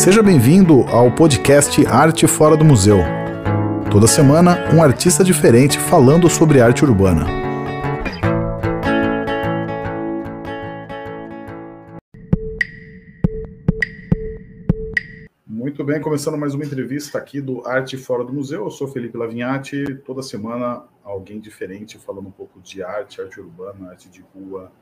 [0.00, 3.00] Seja bem-vindo ao podcast Arte Fora do Museu.
[3.90, 7.26] Toda semana, um artista diferente falando sobre arte urbana.
[15.46, 18.64] Muito bem, começando mais uma entrevista aqui do Arte Fora do Museu.
[18.64, 19.96] Eu sou Felipe Lavinhati.
[19.96, 24.72] Toda semana, alguém diferente falando um pouco de arte, arte urbana, arte de rua,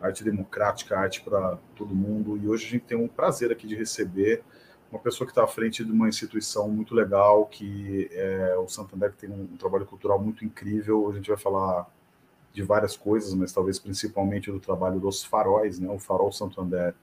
[0.00, 2.36] arte democrática, arte para todo mundo.
[2.36, 4.42] E hoje a gente tem um prazer aqui de receber
[4.90, 9.12] uma pessoa que está à frente de uma instituição muito legal, que é o Santander,
[9.12, 11.10] tem um, um trabalho cultural muito incrível.
[11.10, 11.86] A gente vai falar
[12.52, 15.90] de várias coisas, mas talvez principalmente do trabalho dos faróis, né?
[15.90, 16.94] o Farol Santander,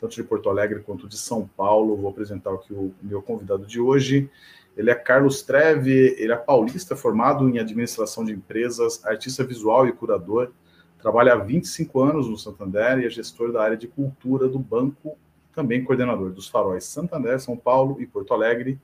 [0.00, 1.96] tanto de Porto Alegre quanto de São Paulo.
[1.96, 4.28] Vou apresentar aqui o meu convidado de hoje.
[4.76, 9.92] Ele é Carlos Treve, ele é paulista, formado em administração de empresas, artista visual e
[9.92, 10.52] curador.
[10.98, 15.16] Trabalha há 25 anos no Santander e é gestor da área de cultura do Banco
[15.56, 18.78] também coordenador dos faróis Santander, São Paulo e Porto Alegre,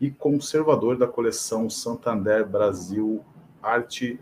[0.00, 3.24] e conservador da coleção Santander Brasil
[3.60, 4.20] Arte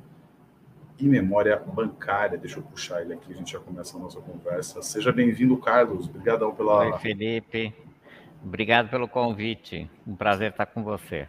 [0.99, 2.39] e Memória Bancária.
[2.39, 4.81] Deixa eu puxar ele aqui, a gente já começa a nossa conversa.
[4.81, 6.09] Seja bem-vindo, Carlos.
[6.09, 6.87] Obrigadão pela.
[6.87, 7.75] Oi, Felipe.
[8.43, 9.89] Obrigado pelo convite.
[10.07, 11.29] Um prazer estar com você.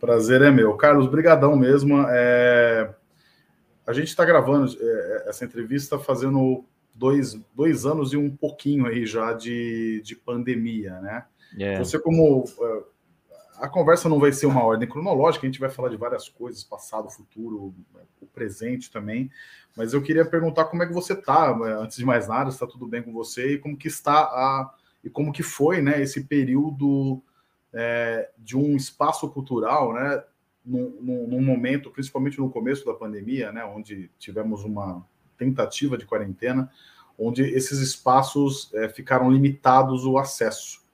[0.00, 0.74] Prazer é meu.
[0.76, 2.06] Carlos, brigadão mesmo.
[2.08, 2.94] É...
[3.86, 6.64] A gente está gravando é, essa entrevista fazendo
[6.98, 11.24] dois, dois anos e um pouquinho aí já de, de pandemia, né?
[11.54, 11.80] Yeah.
[11.80, 11.84] É.
[11.84, 12.84] Você como uh,
[13.56, 16.62] a conversa não vai ser uma ordem cronológica, a gente vai falar de várias coisas,
[16.62, 17.74] passado, futuro,
[18.20, 19.30] o presente também.
[19.76, 21.72] Mas eu queria perguntar como é que você está, né?
[21.80, 25.08] antes de mais nada, está tudo bem com você e como que está a e
[25.08, 27.22] como que foi, né, esse período
[27.72, 30.22] é, de um espaço cultural, né,
[30.64, 35.06] num, num, momento, principalmente no começo da pandemia, né, onde tivemos uma
[35.38, 36.70] tentativa de quarentena,
[37.18, 40.86] onde esses espaços é, ficaram limitados o acesso.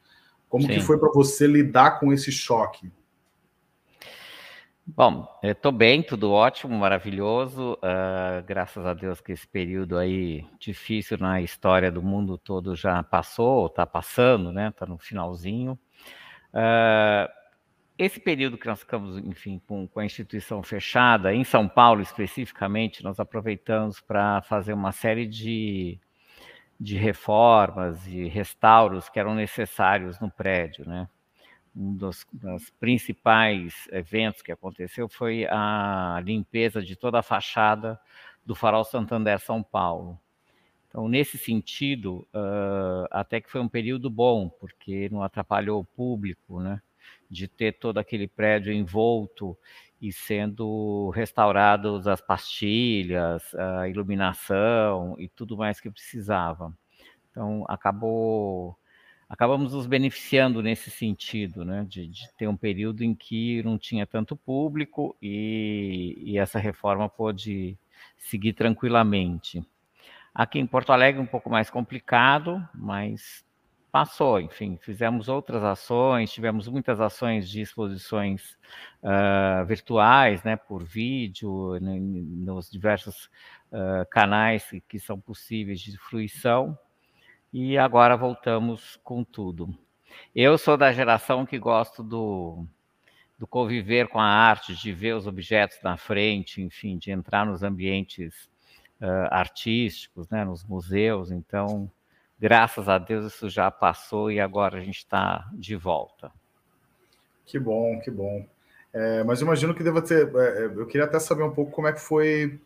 [0.48, 0.74] Como Sim.
[0.74, 2.92] que foi para você lidar com esse choque?
[4.86, 7.72] Bom, estou bem, tudo ótimo, maravilhoso.
[7.74, 13.02] Uh, graças a Deus que esse período aí difícil na história do mundo todo já
[13.02, 14.68] passou, está passando, né?
[14.68, 15.78] Está no finalzinho.
[16.52, 17.26] Uh,
[17.96, 23.04] esse período que nós ficamos, enfim, com, com, a instituição fechada, em São Paulo especificamente,
[23.04, 25.98] nós aproveitamos para fazer uma série de,
[26.78, 31.08] de reformas e restauros que eram necessários no prédio, né?
[31.76, 37.98] Um dos, dos principais eventos que aconteceu foi a limpeza de toda a fachada
[38.46, 40.18] do Farol Santander São Paulo.
[40.88, 46.60] Então, nesse sentido, uh, até que foi um período bom, porque não atrapalhou o público,
[46.60, 46.80] né?
[47.30, 49.56] De ter todo aquele prédio envolto
[50.00, 56.76] e sendo restaurados as pastilhas, a iluminação e tudo mais que precisava.
[57.30, 58.76] Então acabou
[59.28, 64.06] acabamos nos beneficiando nesse sentido, né, de, de ter um período em que não tinha
[64.06, 67.76] tanto público e, e essa reforma pôde
[68.18, 69.64] seguir tranquilamente.
[70.34, 73.43] Aqui em Porto Alegre um pouco mais complicado, mas
[73.94, 78.58] passou, enfim, fizemos outras ações, tivemos muitas ações de exposições
[79.00, 83.30] uh, virtuais, né, por vídeo, nos diversos
[83.70, 86.76] uh, canais que são possíveis de fruição,
[87.52, 89.72] e agora voltamos com tudo.
[90.34, 92.66] Eu sou da geração que gosto do,
[93.38, 97.62] do conviver com a arte, de ver os objetos na frente, enfim, de entrar nos
[97.62, 98.50] ambientes
[99.00, 101.88] uh, artísticos, né, nos museus, então
[102.38, 106.30] graças a Deus isso já passou e agora a gente está de volta.
[107.46, 108.46] Que bom, que bom.
[108.92, 110.28] É, mas imagino que deva ter.
[110.34, 112.60] É, é, eu queria até saber um pouco como é que foi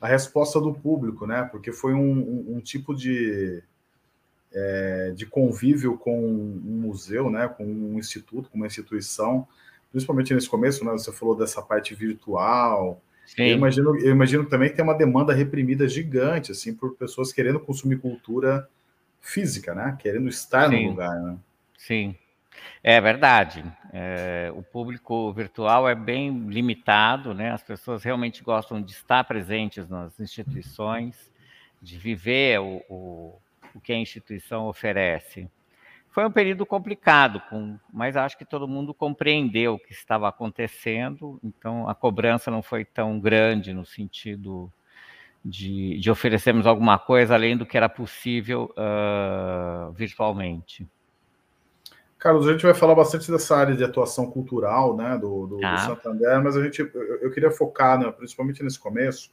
[0.00, 1.48] a resposta do público, né?
[1.50, 3.62] Porque foi um, um, um tipo de,
[4.52, 7.48] é, de convívio com um museu, né?
[7.48, 9.46] Com um instituto, com uma instituição,
[9.90, 10.92] principalmente nesse começo, né?
[10.92, 13.02] Você falou dessa parte virtual.
[13.26, 13.42] Sim.
[13.42, 17.58] Eu imagino, eu imagino também que tem uma demanda reprimida gigante, assim, por pessoas querendo
[17.58, 18.68] consumir cultura
[19.22, 19.96] física, né?
[19.98, 20.84] Querendo estar Sim.
[20.84, 21.38] no lugar, né?
[21.78, 22.14] Sim,
[22.82, 23.64] é verdade.
[23.92, 27.52] É, o público virtual é bem limitado, né?
[27.52, 31.32] As pessoas realmente gostam de estar presentes nas instituições,
[31.80, 33.38] de viver o, o,
[33.74, 35.48] o que a instituição oferece.
[36.10, 41.40] Foi um período complicado, com, mas acho que todo mundo compreendeu o que estava acontecendo,
[41.42, 44.70] então a cobrança não foi tão grande no sentido
[45.44, 50.88] de, de oferecermos alguma coisa além do que era possível uh, virtualmente.
[52.18, 55.74] Carlos, a gente vai falar bastante dessa área de atuação cultural, né, do, do, ah.
[55.74, 59.32] do Santander, mas a gente, eu, eu queria focar, né, principalmente nesse começo,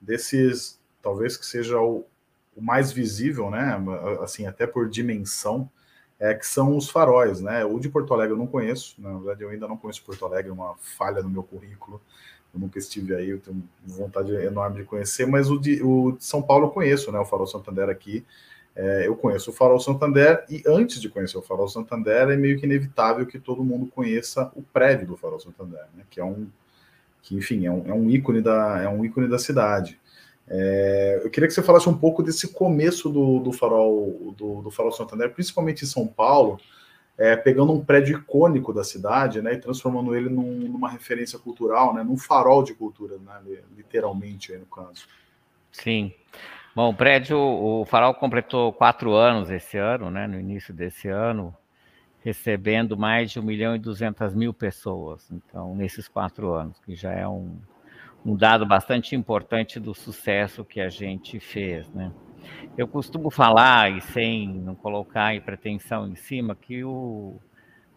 [0.00, 2.06] desses, talvez que seja o,
[2.54, 3.76] o mais visível, né,
[4.22, 5.68] assim, até por dimensão,
[6.20, 7.64] é, que são os faróis, né?
[7.64, 10.50] O de Porto Alegre eu não conheço, na verdade eu ainda não conheço Porto Alegre,
[10.50, 12.00] é uma falha no meu currículo.
[12.52, 16.24] Eu nunca estive aí, eu tenho vontade enorme de conhecer, mas o de, o de
[16.24, 17.18] São Paulo eu conheço, né?
[17.18, 18.24] O Farol Santander aqui.
[18.74, 22.58] É, eu conheço o Farol Santander e antes de conhecer o Farol Santander é meio
[22.58, 26.04] que inevitável que todo mundo conheça o prédio do Farol Santander, né?
[26.08, 26.48] Que é um,
[27.22, 29.98] que enfim é um, é um ícone da é um ícone da cidade.
[30.48, 34.70] É, eu queria que você falasse um pouco desse começo do, do farol do, do
[34.70, 36.58] farol Santander, principalmente em São Paulo,
[37.20, 41.92] é, pegando um prédio icônico da cidade, né, e transformando ele num, numa referência cultural,
[41.92, 45.06] né, num farol de cultura, né, literalmente aí no caso.
[45.70, 46.14] Sim.
[46.74, 51.54] Bom, o prédio, o farol completou quatro anos esse ano, né, no início desse ano,
[52.24, 57.12] recebendo mais de 1 milhão e 200 mil pessoas, então, nesses quatro anos, que já
[57.12, 57.58] é um,
[58.24, 62.10] um dado bastante importante do sucesso que a gente fez, né?
[62.76, 67.40] Eu costumo falar, e sem não colocar pretensão em cima, que o,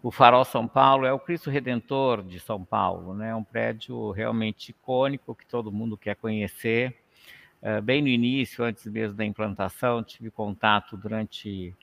[0.02, 3.30] o Farol São Paulo é o Cristo Redentor de São Paulo, né?
[3.30, 6.96] É um prédio realmente icônico que todo mundo quer conhecer.
[7.62, 11.74] Uh, bem no início, antes mesmo da implantação, tive contato durante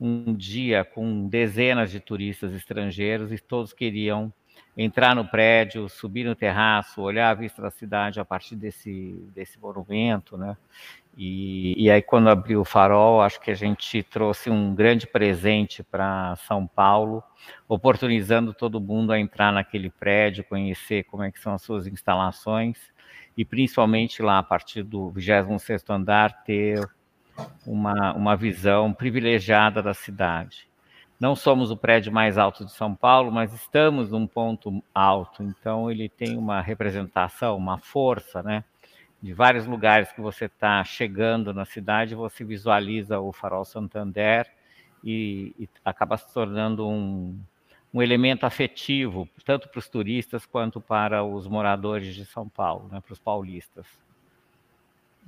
[0.00, 4.32] um dia com dezenas de turistas estrangeiros e todos queriam
[4.76, 9.58] entrar no prédio, subir no terraço, olhar a vista da cidade a partir desse, desse
[9.58, 10.56] monumento, né?
[11.20, 15.82] E, e aí, quando abriu o farol, acho que a gente trouxe um grande presente
[15.82, 17.24] para São Paulo,
[17.68, 22.78] oportunizando todo mundo a entrar naquele prédio, conhecer como é que são as suas instalações
[23.36, 26.88] e principalmente lá, a partir do 26º andar, ter
[27.66, 30.68] uma, uma visão privilegiada da cidade.
[31.18, 35.90] Não somos o prédio mais alto de São Paulo, mas estamos num ponto alto, então
[35.90, 38.62] ele tem uma representação, uma força, né?
[39.20, 44.48] De vários lugares que você está chegando na cidade, você visualiza o Farol Santander
[45.02, 47.36] e, e acaba se tornando um,
[47.92, 53.00] um elemento afetivo, tanto para os turistas quanto para os moradores de São Paulo, né,
[53.00, 53.86] para os paulistas.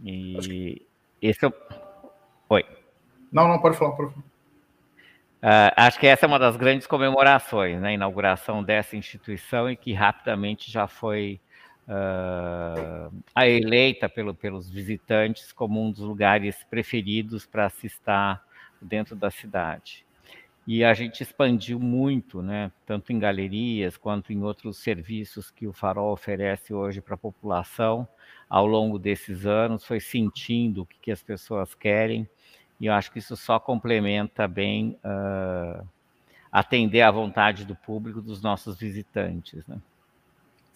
[0.04, 0.82] E
[1.20, 1.52] esse é o...
[2.48, 2.64] Oi.
[3.32, 4.30] Não, não, pode falar, pode falar.
[5.42, 7.88] Uh, acho que essa é uma das grandes comemorações, né?
[7.88, 11.40] A inauguração dessa instituição e que rapidamente já foi
[11.90, 18.42] uh, eleita pelo, pelos visitantes como um dos lugares preferidos para se estar
[18.80, 20.04] dentro da cidade.
[20.66, 22.70] E a gente expandiu muito, né?
[22.86, 28.06] Tanto em galerias quanto em outros serviços que o Farol oferece hoje para a população
[28.48, 32.28] ao longo desses anos, foi sentindo o que, que as pessoas querem
[32.80, 35.86] e eu acho que isso só complementa bem uh,
[36.50, 39.66] atender à vontade do público, dos nossos visitantes.
[39.66, 39.76] Né?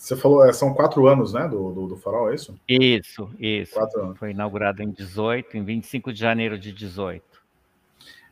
[0.04, 2.54] Você falou, é, são quatro anos, né, do, do, do Farol, é isso?
[2.68, 3.72] Isso, isso.
[3.72, 4.18] Quatro anos.
[4.18, 7.24] Foi inaugurado em 18, em 25 de janeiro de 18.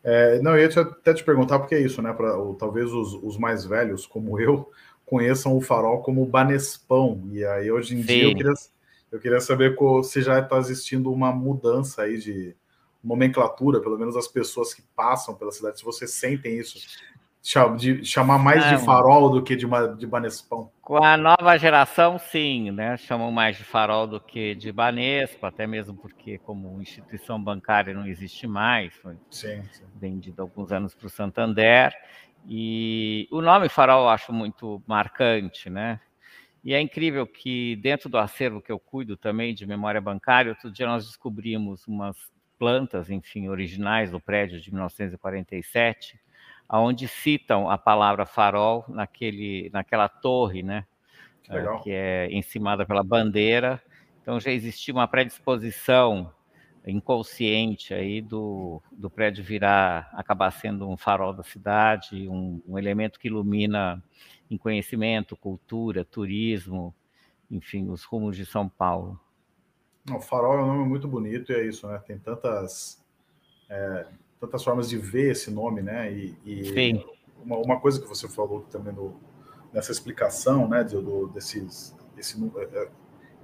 [0.04, 2.12] É, não, eu ia te, até te perguntar, porque é isso, né?
[2.12, 4.70] Pra, ou, talvez os, os, mais velhos, como eu,
[5.06, 7.22] conheçam o farol como Banespão.
[7.32, 8.06] E aí, hoje em Sim.
[8.06, 8.54] dia, eu queria,
[9.10, 9.74] eu queria saber
[10.04, 12.54] se já está existindo uma mudança aí de,
[13.02, 16.78] nomenclatura, pelo menos as pessoas que passam pela cidade, se vocês sentem isso,
[17.77, 19.67] de chamar mais de farol do que de,
[19.99, 20.71] de Banespão.
[20.81, 22.97] Com a nova geração, sim, né?
[22.97, 28.06] Chamam mais de farol do que de Banespa, até mesmo porque, como instituição bancária, não
[28.06, 29.84] existe mais, foi sim, sim.
[29.96, 31.93] vendido há alguns anos para o Santander.
[32.49, 36.01] E o nome farol eu acho muito marcante, né?
[36.63, 40.70] E é incrível que dentro do acervo que eu cuido também de memória bancária, outro
[40.70, 42.17] dia nós descobrimos umas
[42.56, 46.21] plantas, enfim, originais do prédio de 1947,
[46.72, 50.86] aonde citam a palavra farol naquele, naquela torre, né?
[51.43, 53.82] Que, é, que é encimada pela bandeira.
[54.22, 56.32] Então já existia uma predisposição
[56.86, 63.20] inconsciente aí do, do prédio virar, acabar sendo um farol da cidade, um, um elemento
[63.20, 64.02] que ilumina
[64.50, 66.94] em conhecimento, cultura, turismo,
[67.50, 69.20] enfim, os rumos de São Paulo.
[70.10, 71.98] O farol é um nome muito bonito e é isso, né?
[71.98, 73.05] Tem tantas,
[73.69, 74.06] é,
[74.43, 76.13] tantas formas de ver esse nome, né?
[76.13, 77.05] E, e Sim.
[77.44, 79.15] Uma, uma, coisa que você falou também no,
[79.72, 80.82] nessa explicação, né?
[80.82, 82.89] De, do, desses, esse, é, é,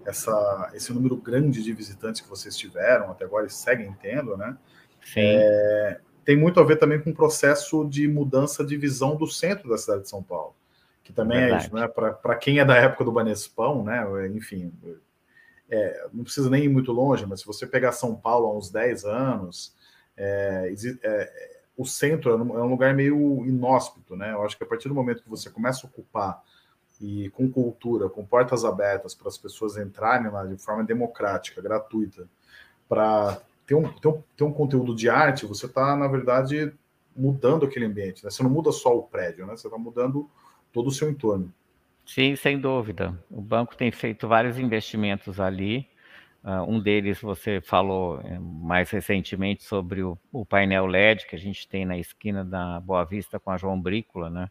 [0.05, 4.59] essa, esse número grande de visitantes que vocês tiveram até agora e seguem tendo, né?
[5.05, 5.21] Sim.
[5.21, 9.71] É, tem muito a ver também com o processo de mudança de visão do centro
[9.71, 10.57] da cidade de São Paulo,
[11.05, 11.62] que também Verdade.
[11.62, 11.87] é isso, né?
[11.87, 14.05] Para quem é da época do Banespão, né?
[14.35, 14.73] Enfim,
[15.71, 18.69] é, não precisa nem ir muito longe, mas se você pegar São Paulo há uns
[18.69, 19.77] 10 anos,
[20.18, 24.32] é, é, o centro é um é lugar meio inóspito, né?
[24.32, 26.42] Eu acho que a partir do momento que você começa a ocupar
[27.00, 32.28] e com cultura, com portas abertas para as pessoas entrarem lá de forma democrática, gratuita,
[32.88, 36.72] para ter um, ter, um, ter um conteúdo de arte, você está, na verdade,
[37.14, 38.25] mudando aquele ambiente.
[38.25, 38.30] Né?
[38.30, 39.56] Você não muda só o prédio, né?
[39.56, 40.28] você está mudando
[40.72, 41.52] todo o seu entorno.
[42.04, 43.16] Sim, sem dúvida.
[43.30, 45.88] O banco tem feito vários investimentos ali.
[46.42, 51.38] Uh, um deles você falou é, mais recentemente sobre o, o, painel LED que a
[51.38, 54.49] gente tem na esquina da Boa Vista com a João Brícola, né?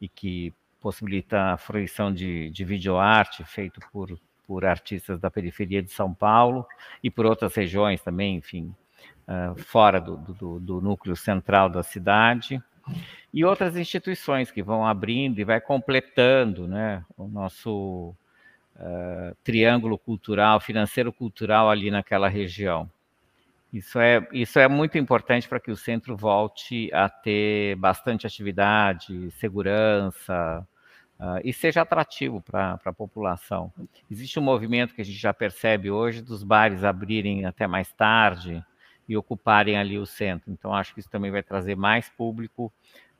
[0.00, 5.90] E que possibilita a fruição de, de videoarte feito por, por artistas da periferia de
[5.90, 6.66] São Paulo
[7.02, 8.74] e por outras regiões também, enfim,
[9.26, 12.62] uh, fora do, do, do núcleo central da cidade
[13.32, 18.14] e outras instituições que vão abrindo e vai completando né, o nosso
[18.76, 22.90] uh, triângulo cultural, financeiro-cultural ali naquela região.
[23.72, 29.30] Isso é, isso é muito importante para que o centro volte a ter bastante atividade,
[29.32, 30.64] segurança
[31.18, 33.72] uh, e seja atrativo para a população.
[34.08, 38.64] Existe um movimento que a gente já percebe hoje dos bares abrirem até mais tarde,
[39.08, 40.50] e ocuparem ali o centro.
[40.50, 42.72] Então, acho que isso também vai trazer mais público,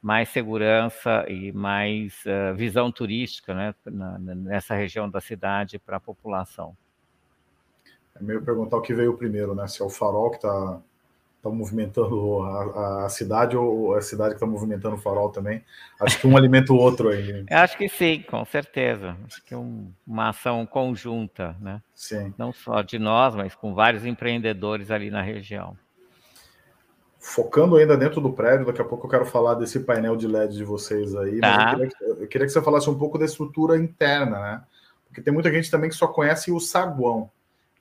[0.04, 6.00] mais segurança e mais uh, visão turística né, na, nessa região da cidade para a
[6.00, 6.76] população.
[8.14, 9.66] É meio perguntar o que veio primeiro, né?
[9.66, 10.78] Se é o farol que está
[11.42, 15.64] tá movimentando a, a, cidade ou a cidade que está movimentando o farol também.
[15.98, 17.42] Acho que um alimenta o outro aí.
[17.50, 19.16] Acho que sim, com certeza.
[19.24, 21.80] Acho que é um, uma ação conjunta, né?
[21.94, 22.34] Sim.
[22.36, 25.74] Não só de nós, mas com vários empreendedores ali na região.
[27.26, 30.58] Focando ainda dentro do prédio, daqui a pouco eu quero falar desse painel de LED
[30.58, 31.56] de vocês aí, tá.
[31.56, 34.62] mas eu queria, que, eu queria, que, você falasse um pouco da estrutura interna, né?
[35.06, 37.30] Porque tem muita gente também que só conhece o saguão.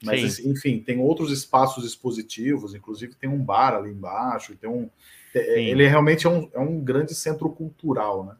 [0.01, 0.49] Mas, Sim.
[0.49, 4.89] enfim, tem outros espaços expositivos, inclusive tem um bar ali embaixo, tem um.
[5.35, 8.35] É, ele realmente é um, é um grande centro cultural, né?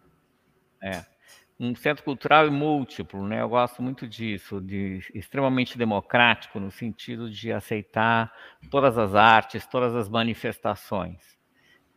[0.82, 1.13] É
[1.60, 3.42] um centro cultural múltiplo, né?
[3.42, 8.34] Eu gosto muito disso, de extremamente democrático no sentido de aceitar
[8.70, 11.38] todas as artes, todas as manifestações.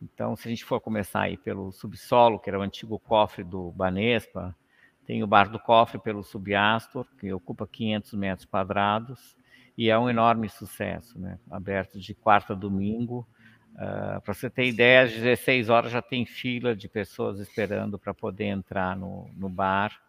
[0.01, 3.71] Então, se a gente for começar aí pelo subsolo, que era o antigo cofre do
[3.71, 4.55] Banespa,
[5.05, 9.35] tem o bar do cofre pelo subastor, que ocupa 500 metros quadrados
[9.77, 11.39] e é um enorme sucesso, né?
[11.49, 13.27] Aberto de quarta a domingo
[13.77, 18.11] Uh, para você ter ideia, às 16 horas já tem fila de pessoas esperando para
[18.11, 20.01] poder entrar no, no bar.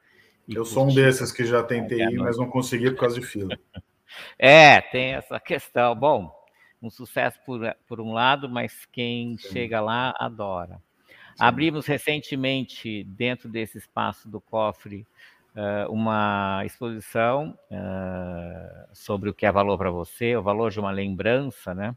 [0.49, 3.59] Eu sou um desses que já tentei ir, mas não consegui por causa de fila.
[4.39, 5.95] é, tem essa questão.
[5.95, 6.35] Bom,
[6.81, 9.53] um sucesso por, por um lado, mas quem Sim.
[9.53, 10.81] chega lá adora.
[11.07, 11.13] Sim.
[11.39, 15.07] Abrimos recentemente, dentro desse espaço do cofre,
[15.55, 20.91] uh, uma exposição uh, sobre o que é valor para você, o valor de uma
[20.91, 21.95] lembrança, né?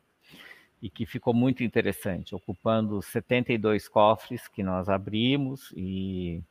[0.81, 6.41] E que ficou muito interessante, ocupando 72 cofres que nós abrimos e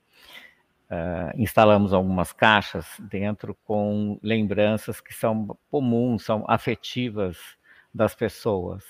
[0.91, 7.39] uh, instalamos algumas caixas dentro com lembranças que são comuns, são afetivas
[7.93, 8.85] das pessoas.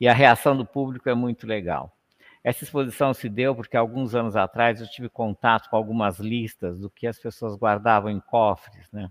[0.00, 1.94] E a reação do público é muito legal.
[2.42, 6.88] Essa exposição se deu porque alguns anos atrás eu tive contato com algumas listas do
[6.88, 9.10] que as pessoas guardavam em cofres, né?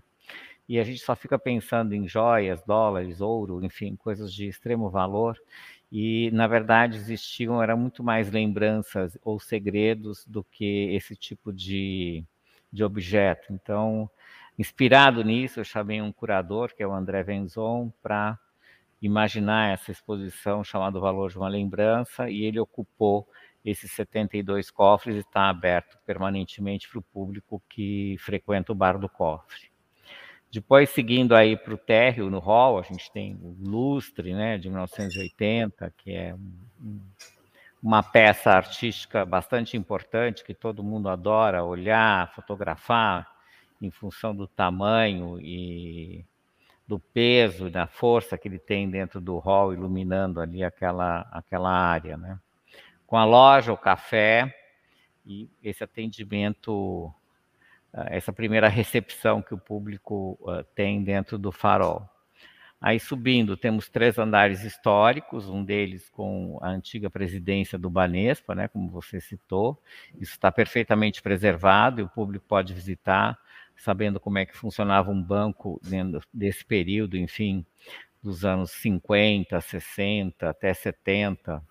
[0.70, 5.36] E a gente só fica pensando em joias, dólares, ouro, enfim, coisas de extremo valor.
[5.90, 12.22] E, na verdade, existiam, eram muito mais lembranças ou segredos do que esse tipo de,
[12.72, 13.52] de objeto.
[13.52, 14.08] Então,
[14.56, 18.38] inspirado nisso, eu chamei um curador, que é o André Venzon, para
[19.02, 23.28] imaginar essa exposição chamada Valor de uma Lembrança, e ele ocupou
[23.64, 29.08] esses 72 cofres e está aberto permanentemente para o público que frequenta o Bar do
[29.08, 29.69] Cofre.
[30.52, 34.68] Depois, seguindo aí para o térreo, no hall, a gente tem o Lustre, né, de
[34.68, 37.00] 1980, que é um,
[37.80, 43.30] uma peça artística bastante importante, que todo mundo adora olhar, fotografar,
[43.80, 46.24] em função do tamanho e
[46.86, 51.70] do peso e da força que ele tem dentro do hall, iluminando ali aquela, aquela
[51.70, 52.16] área.
[52.16, 52.38] Né?
[53.06, 54.54] Com a loja, o café
[55.24, 57.12] e esse atendimento
[57.92, 62.08] essa primeira recepção que o público uh, tem dentro do farol.
[62.80, 68.68] Aí subindo, temos três andares históricos, um deles com a antiga presidência do Banespa, né,
[68.68, 69.78] como você citou.
[70.18, 73.38] Isso está perfeitamente preservado e o público pode visitar,
[73.76, 77.66] sabendo como é que funcionava um banco dentro desse período, enfim,
[78.22, 81.62] dos anos 50, 60 até 70,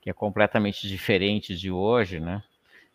[0.00, 2.40] que é completamente diferente de hoje, né?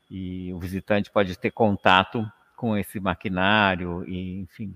[0.10, 2.26] E o visitante pode ter contato
[2.58, 4.76] com esse maquinário e, enfim,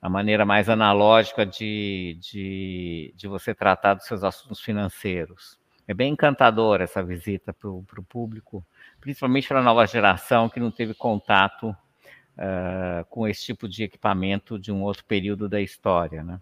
[0.00, 5.58] a maneira mais analógica de, de, de você tratar dos seus assuntos financeiros.
[5.86, 8.64] É bem encantador essa visita para o público,
[9.00, 14.58] principalmente para a nova geração que não teve contato uh, com esse tipo de equipamento
[14.58, 16.24] de um outro período da história.
[16.24, 16.40] Né?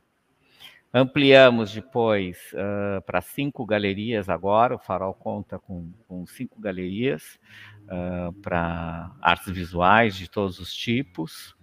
[0.98, 7.38] Ampliamos depois uh, para cinco galerias agora, o Farol conta com, com cinco galerias
[7.82, 11.54] uh, para artes visuais de todos os tipos.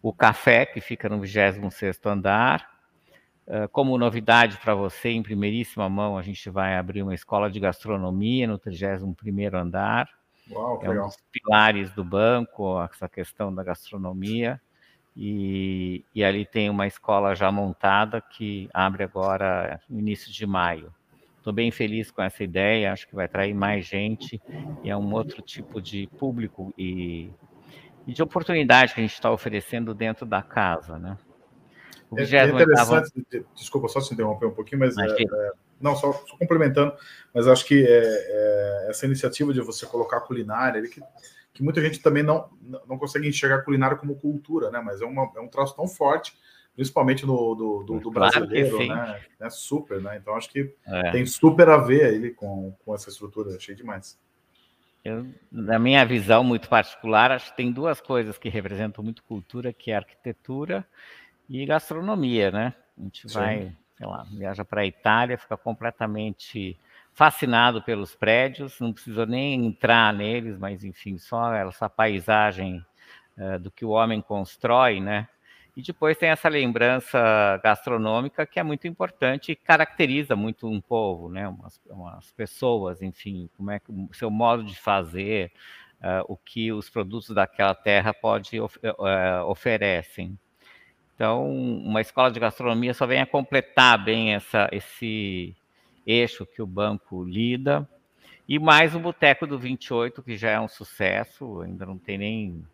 [0.00, 2.70] O café, que fica no 26º andar.
[3.44, 7.58] Uh, como novidade para você, em primeiríssima mão, a gente vai abrir uma escola de
[7.58, 10.08] gastronomia no 31º andar.
[10.48, 14.60] Uau, é um dos pilares do banco, essa questão da gastronomia.
[15.16, 20.92] E, e, ali tem uma escola já montada que abre agora no início de maio.
[21.38, 24.42] Estou bem feliz com essa ideia, acho que vai atrair mais gente
[24.84, 27.30] e é um outro tipo de público e,
[28.06, 31.16] e de oportunidade que a gente está oferecendo dentro da casa, né?
[32.10, 33.10] O é, é interessante,
[33.54, 36.92] desculpa só se interromper um pouquinho, mas é, é, não, só, só, complementando,
[37.34, 41.00] mas acho que é, essa iniciativa de você colocar culinária, que
[41.56, 42.50] que muita gente também não,
[42.86, 44.78] não consegue enxergar culinária como cultura, né?
[44.84, 46.36] Mas é, uma, é um traço tão forte,
[46.74, 49.20] principalmente no, do, do, do claro brasileiro, né?
[49.40, 50.18] É super, né?
[50.18, 51.10] Então acho que é.
[51.12, 54.20] tem super a ver ele com, com essa estrutura, achei demais.
[55.02, 59.72] Eu, na minha visão muito particular, acho que tem duas coisas que representam muito cultura,
[59.72, 60.86] que é arquitetura
[61.48, 62.74] e gastronomia, né?
[62.98, 63.34] A gente Sim.
[63.34, 66.78] vai, sei lá, viaja para a Itália, fica completamente
[67.16, 72.84] fascinado pelos prédios, não precisa nem entrar neles, mas enfim, só essa paisagem
[73.38, 75.26] uh, do que o homem constrói, né?
[75.74, 81.30] E depois tem essa lembrança gastronômica que é muito importante e caracteriza muito um povo,
[81.30, 81.48] né?
[81.48, 85.50] Umas, umas pessoas, enfim, como é que o seu modo de fazer,
[86.02, 90.38] uh, o que os produtos daquela terra pode of, uh, oferecem.
[91.14, 95.56] Então, uma escola de gastronomia só vem a completar bem essa, esse
[96.06, 97.88] eixo que o banco lida,
[98.48, 102.64] e mais o Boteco do 28, que já é um sucesso, ainda não tem nem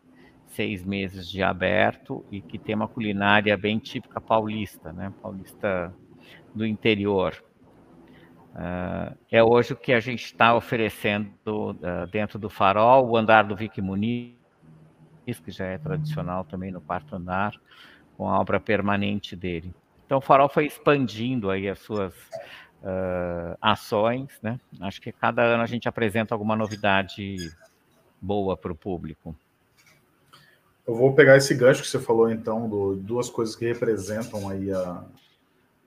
[0.45, 5.11] seis meses de aberto, e que tem uma culinária bem típica paulista, né?
[5.21, 5.91] Paulista
[6.53, 7.43] do interior.
[8.53, 13.43] Uh, é hoje o que a gente está oferecendo uh, dentro do Farol, o andar
[13.45, 14.35] do Vic Muniz,
[15.43, 17.53] que já é tradicional também no quarto andar,
[18.15, 19.73] com a obra permanente dele.
[20.05, 22.13] Então o Farol foi expandindo aí as suas
[22.83, 24.59] uh, ações, né?
[24.81, 27.37] Acho que cada ano a gente apresenta alguma novidade
[28.21, 29.35] boa para o público.
[30.85, 34.69] Eu vou pegar esse gancho que você falou, então, do, duas coisas que representam aí
[34.71, 35.03] a,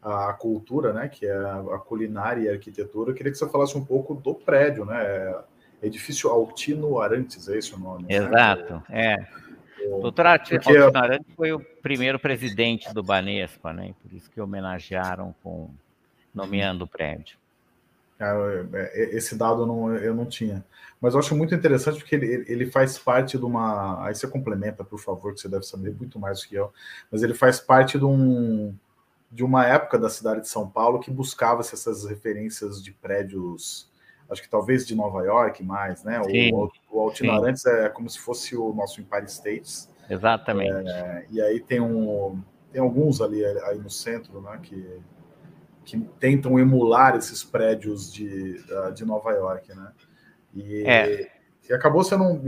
[0.03, 1.09] a cultura, né?
[1.09, 3.11] Que é a culinária e a arquitetura.
[3.11, 5.35] Eu queria que você falasse um pouco do prédio, né?
[5.83, 8.07] Edifício Altino Arantes, é esse o nome?
[8.09, 9.15] Exato, né?
[9.15, 9.47] é.
[9.89, 10.99] O doutor Altino Porque...
[10.99, 13.95] Arantes foi o primeiro presidente do Banespa, né?
[14.03, 15.71] Por isso que homenagearam com
[16.37, 17.39] nomeando o prédio.
[18.21, 18.35] Ah,
[18.73, 20.65] é, é, esse dado eu não, eu não tinha.
[21.01, 24.07] Mas eu acho muito interessante porque ele, ele faz parte de uma.
[24.07, 26.73] Aí você complementa, por favor, que você deve saber muito mais do que eu.
[27.11, 28.75] Mas ele faz parte de, um,
[29.31, 33.91] de uma época da cidade de São Paulo que buscava essas referências de prédios,
[34.31, 36.23] acho que talvez de Nova York mais, né?
[36.25, 39.91] Sim, o, o Altino Arantes é como se fosse o nosso Empire States.
[40.09, 40.89] Exatamente.
[40.89, 42.41] É, e aí tem, um,
[42.73, 44.59] tem alguns ali aí no centro, né?
[44.63, 45.01] Que
[45.87, 48.61] que tentam emular esses prédios de,
[48.93, 49.93] de Nova York, né?
[50.53, 51.31] E, é.
[51.69, 52.43] e acabou sendo, um,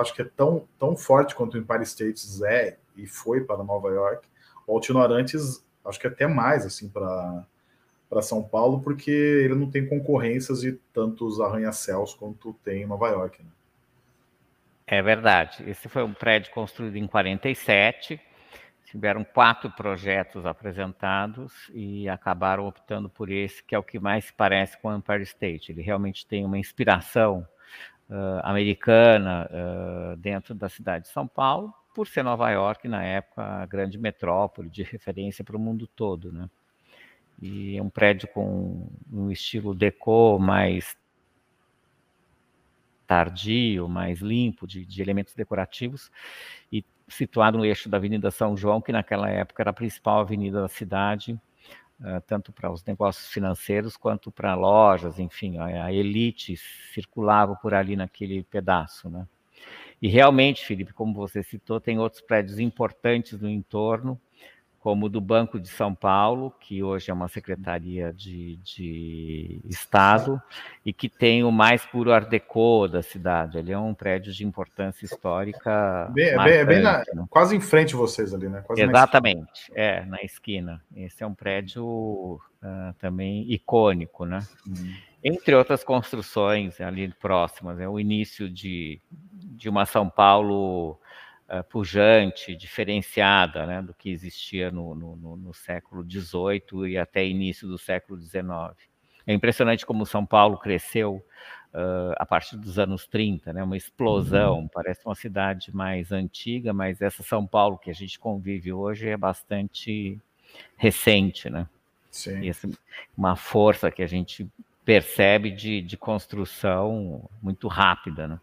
[0.00, 3.90] acho que é tão, tão forte quanto o Empire State é e foi para Nova
[3.90, 4.28] York.
[4.64, 7.44] O Altino Arantes, acho que até mais assim para
[8.08, 13.08] para São Paulo, porque ele não tem concorrências de tantos arranha-céus quanto tem em Nova
[13.08, 13.42] York.
[13.42, 13.48] Né?
[14.86, 15.68] É verdade.
[15.68, 18.20] Esse foi um prédio construído em 47
[18.94, 24.80] tiveram quatro projetos apresentados e acabaram optando por esse, que é o que mais parece
[24.80, 25.72] com o Empire State.
[25.72, 27.44] Ele realmente tem uma inspiração
[28.08, 33.42] uh, americana uh, dentro da cidade de São Paulo, por ser Nova York, na época,
[33.42, 36.30] a grande metrópole de referência para o mundo todo.
[36.30, 36.48] Né?
[37.42, 40.96] E é um prédio com um estilo deco mais
[43.08, 46.12] tardio, mais limpo, de, de elementos decorativos,
[46.70, 50.60] e situado no eixo da Avenida São João, que naquela época era a principal avenida
[50.60, 51.32] da cidade,
[52.00, 56.56] uh, tanto para os negócios financeiros quanto para lojas, enfim, a, elite
[56.92, 59.26] circulava por ali naquele pedaço, né?
[60.02, 64.20] E realmente, Felipe, como você citou, tem outros prédios importantes no entorno,
[64.84, 70.38] como do Banco de São Paulo, que hoje é uma secretaria de, de Estado,
[70.84, 73.56] e que tem o mais puro art déco da cidade.
[73.56, 76.10] Ele é um prédio de importância histórica.
[76.12, 77.24] Bem, é bem, é bem na, né?
[77.30, 78.60] quase em frente de vocês ali, né?
[78.60, 80.82] Quase Exatamente, na é, na esquina.
[80.94, 84.40] Esse é um prédio uh, também icônico, né?
[84.68, 84.94] Hum.
[85.24, 89.00] Entre outras construções ali próximas, é o início de,
[89.32, 91.00] de uma São Paulo
[91.48, 97.68] uh, pujante, diferenciada né, do que existia no, no, no século XVIII e até início
[97.68, 98.44] do século XIX.
[99.26, 101.24] É impressionante como São Paulo cresceu
[101.74, 104.60] uh, a partir dos anos 30, né, uma explosão.
[104.60, 104.68] Uhum.
[104.68, 109.16] Parece uma cidade mais antiga, mas essa São Paulo que a gente convive hoje é
[109.16, 110.18] bastante
[110.76, 111.66] recente, né?
[112.10, 112.42] Sim.
[112.42, 112.68] E essa,
[113.16, 114.48] uma força que a gente
[114.84, 118.40] percebe de, de construção muito rápida, né?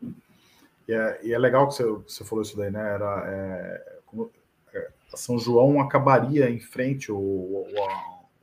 [0.87, 2.93] E é, e é legal que você, você, falou isso daí, né?
[2.93, 4.31] Era, é, como,
[4.73, 7.65] é, São João acabaria em frente o, o,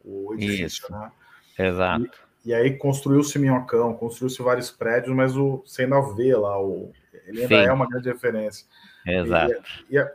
[0.05, 0.92] o edifício, isso.
[0.92, 1.11] né?
[1.59, 2.11] Exato.
[2.44, 6.92] E, e aí construiu-se Minhocão, construiu-se vários prédios, mas o, você ainda vê lá, o,
[7.27, 7.68] ele ainda Sim.
[7.68, 8.66] é uma grande referência.
[9.07, 9.55] Exato.
[9.90, 10.07] E, e,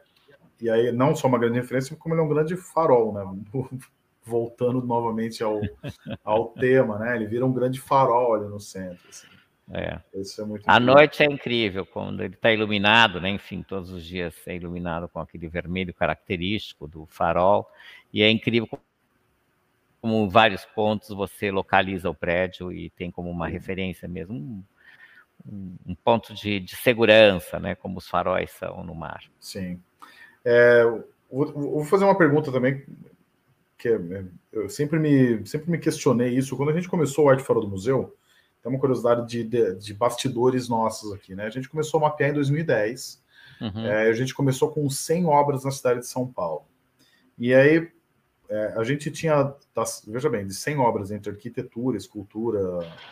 [0.62, 3.24] e, aí, não só uma grande referência, como ele é um grande farol, né?
[4.26, 5.60] Voltando novamente ao,
[6.24, 7.16] ao tema, né?
[7.16, 9.04] Ele vira um grande farol ali no centro.
[9.10, 9.28] Assim.
[9.72, 10.00] É.
[10.14, 10.96] Isso é muito a incrível.
[10.96, 13.30] noite é incrível, quando ele está iluminado, né?
[13.30, 17.70] Enfim, todos os dias é iluminado com aquele vermelho característico do farol.
[18.12, 18.68] E é incrível
[20.02, 24.36] como em vários pontos você localiza o prédio e tem como uma referência mesmo,
[25.46, 27.74] um, um ponto de, de, segurança, né?
[27.74, 29.24] Como os faróis são no mar.
[29.40, 29.80] Sim.
[30.44, 30.84] É,
[31.32, 32.84] vou, vou fazer uma pergunta também
[33.78, 36.56] que é, eu sempre me, sempre me questionei isso.
[36.56, 38.16] Quando a gente começou o Arte Fora do Museu,
[38.64, 41.46] tem uma curiosidade de, de, de, bastidores nossos aqui, né?
[41.46, 43.22] A gente começou a mapear em 2010.
[43.60, 43.86] Uhum.
[43.86, 46.66] É, a gente começou com 100 obras na cidade de São Paulo.
[47.38, 47.92] E aí
[48.50, 49.54] é, a gente tinha,
[50.08, 52.62] veja bem, de 100 obras entre arquitetura, escultura,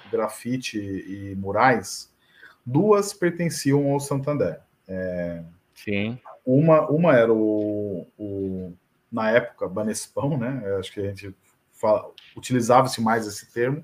[0.10, 2.14] grafite e murais,
[2.66, 4.62] duas pertenciam ao Santander.
[4.88, 5.44] É,
[5.76, 6.18] Sim.
[6.46, 8.74] Uma, uma era o, o
[9.12, 10.64] na época, Banespão, né?
[10.80, 11.36] acho que a gente
[12.38, 13.84] utilizava-se mais esse termo.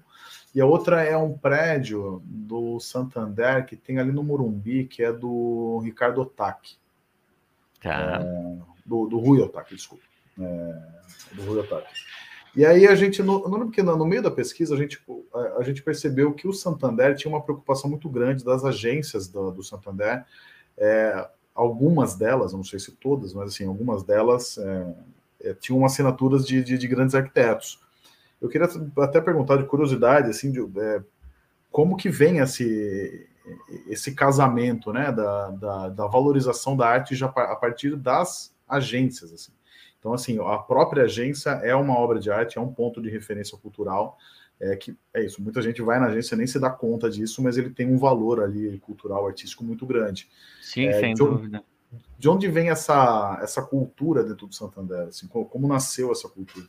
[0.57, 5.13] E a outra é um prédio do Santander que tem ali no Morumbi, que é
[5.13, 6.79] do Ricardo Otaki.
[7.79, 8.23] Tá.
[8.23, 10.03] É, do, do Rui Otaki, desculpa.
[10.39, 11.93] É, do Rui Otaki.
[12.55, 14.99] E aí a gente, no, no, no meio da pesquisa, a gente,
[15.31, 19.51] a, a, gente percebeu que o Santander tinha uma preocupação muito grande das agências do,
[19.51, 20.25] do Santander.
[20.75, 24.95] É, algumas delas, não sei se todas, mas assim, algumas delas é,
[25.49, 27.79] é, tinham assinaturas de, de, de grandes arquitetos.
[28.41, 28.67] Eu queria
[28.99, 31.03] até perguntar de curiosidade, assim, de, é,
[31.71, 33.27] como que vem esse,
[33.87, 39.51] esse casamento, né, da, da, da, valorização da arte já a partir das agências, assim.
[39.99, 43.57] Então, assim, a própria agência é uma obra de arte, é um ponto de referência
[43.57, 44.17] cultural,
[44.59, 47.57] é que é isso, muita gente vai na agência nem se dá conta disso, mas
[47.57, 50.29] ele tem um valor ali cultural, artístico muito grande.
[50.61, 51.63] Sim, é, sem de dúvida.
[52.17, 55.07] De onde vem essa, essa cultura dentro do Santander?
[55.07, 56.65] Assim, como, como nasceu essa cultura?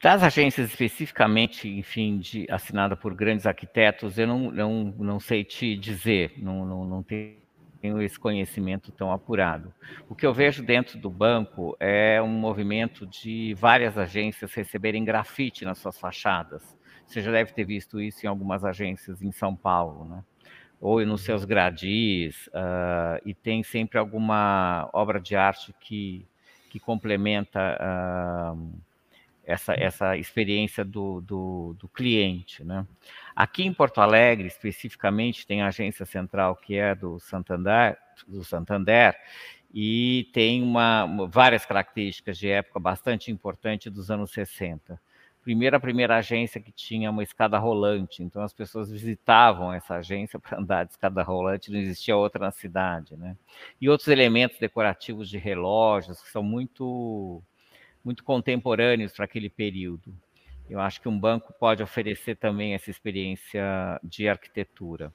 [0.00, 5.76] Das agências especificamente, enfim, de, assinada por grandes arquitetos, eu não, não, não sei te
[5.76, 9.74] dizer, não, não, não tenho esse conhecimento tão apurado.
[10.08, 15.64] O que eu vejo dentro do banco é um movimento de várias agências receberem grafite
[15.64, 16.78] nas suas fachadas.
[17.04, 20.22] Você já deve ter visto isso em algumas agências em São Paulo, né?
[20.80, 26.24] ou nos seus gradis, uh, e tem sempre alguma obra de arte que,
[26.70, 27.76] que complementa.
[28.54, 28.78] Uh,
[29.48, 32.62] essa, essa experiência do, do, do, cliente.
[32.62, 32.86] Né?
[33.34, 39.16] Aqui em Porto Alegre, especificamente, tem a agência central que é do Santander, do Santander
[39.72, 45.00] e tem uma, várias características de época bastante importante dos anos 60.
[45.42, 50.36] Primeiro, a primeira agência que tinha uma escada rolante, então as pessoas visitavam essa agência
[50.38, 53.16] para andar de escada rolante, não existia outra na cidade.
[53.16, 53.34] Né?
[53.80, 57.42] E outros elementos decorativos de relógios que são muito
[58.04, 60.14] muito contemporâneos para aquele período.
[60.68, 63.62] Eu acho que um banco pode oferecer também essa experiência
[64.02, 65.12] de arquitetura.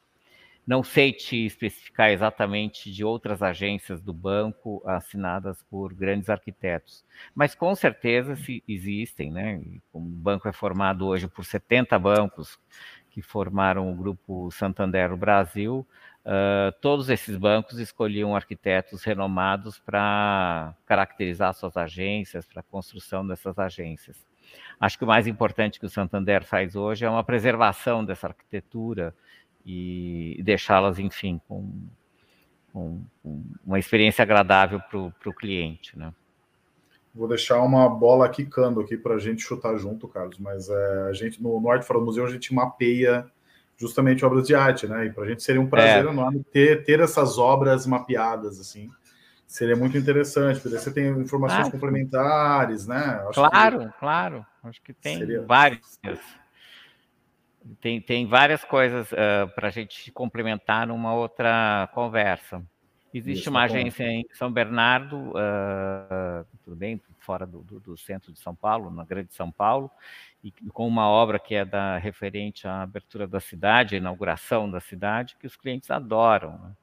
[0.66, 7.04] Não sei te especificar exatamente de outras agências do banco assinadas por grandes arquitetos,
[7.36, 9.62] mas com certeza se existem, né?
[9.92, 12.58] O banco é formado hoje por 70 bancos
[13.10, 15.86] que formaram o grupo Santander Brasil,
[16.26, 23.60] Uh, todos esses bancos escolhiam arquitetos renomados para caracterizar suas agências, para a construção dessas
[23.60, 24.26] agências.
[24.80, 29.14] Acho que o mais importante que o Santander faz hoje é uma preservação dessa arquitetura
[29.66, 31.88] e deixá-las, enfim, com,
[32.72, 35.98] com, com, uma experiência agradável para o cliente.
[35.98, 36.14] Né?
[37.14, 41.14] Vou deixar uma bola quicando aqui para a gente chutar junto, Carlos, mas é, a
[41.14, 43.30] gente no, no Arte Fora do Museu a gente mapeia
[43.78, 45.06] justamente obras de arte, né?
[45.06, 46.10] E para a gente seria um prazer é.
[46.10, 48.90] enorme ter, ter essas obras mapeadas, assim.
[49.46, 53.22] Seria muito interessante, porque você tem informações ah, complementares, né?
[53.28, 54.00] Acho claro, que...
[54.00, 54.46] claro.
[54.64, 55.42] Acho que tem seria...
[55.44, 56.00] várias.
[57.80, 62.62] Tem, tem várias coisas uh, para a gente complementar numa outra conversa.
[63.14, 68.32] Existe Isso, uma agência em São Bernardo, uh, tudo bem, fora do, do, do, centro
[68.32, 69.90] de São Paulo, na Grande São Paulo,
[70.44, 74.80] e com uma obra que é da referente à abertura da cidade, à inauguração da
[74.80, 76.60] cidade, que os clientes adoram.
[76.60, 76.76] Né?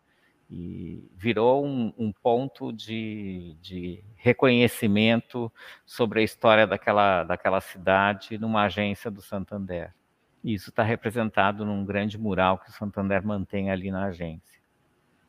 [0.51, 5.53] E virou um, um ponto de, de, reconhecimento
[5.87, 9.95] sobre a história daquela, daquela cidade numa agência do Santander.
[10.43, 14.61] E isso está representado num grande mural que o Santander mantém ali na agência.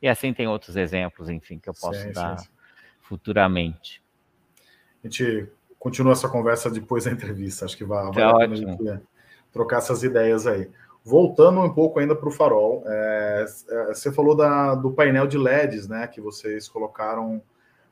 [0.00, 2.36] E assim tem outros exemplos, enfim, que eu posso dar
[3.00, 4.01] futuramente.
[5.02, 7.64] A gente continua essa conversa depois da entrevista.
[7.64, 9.00] Acho que vai, vai tá
[9.52, 10.70] trocar essas ideias aí.
[11.04, 15.36] Voltando um pouco ainda para o farol, é, é, você falou da, do painel de
[15.36, 17.42] LEDs, né, que vocês colocaram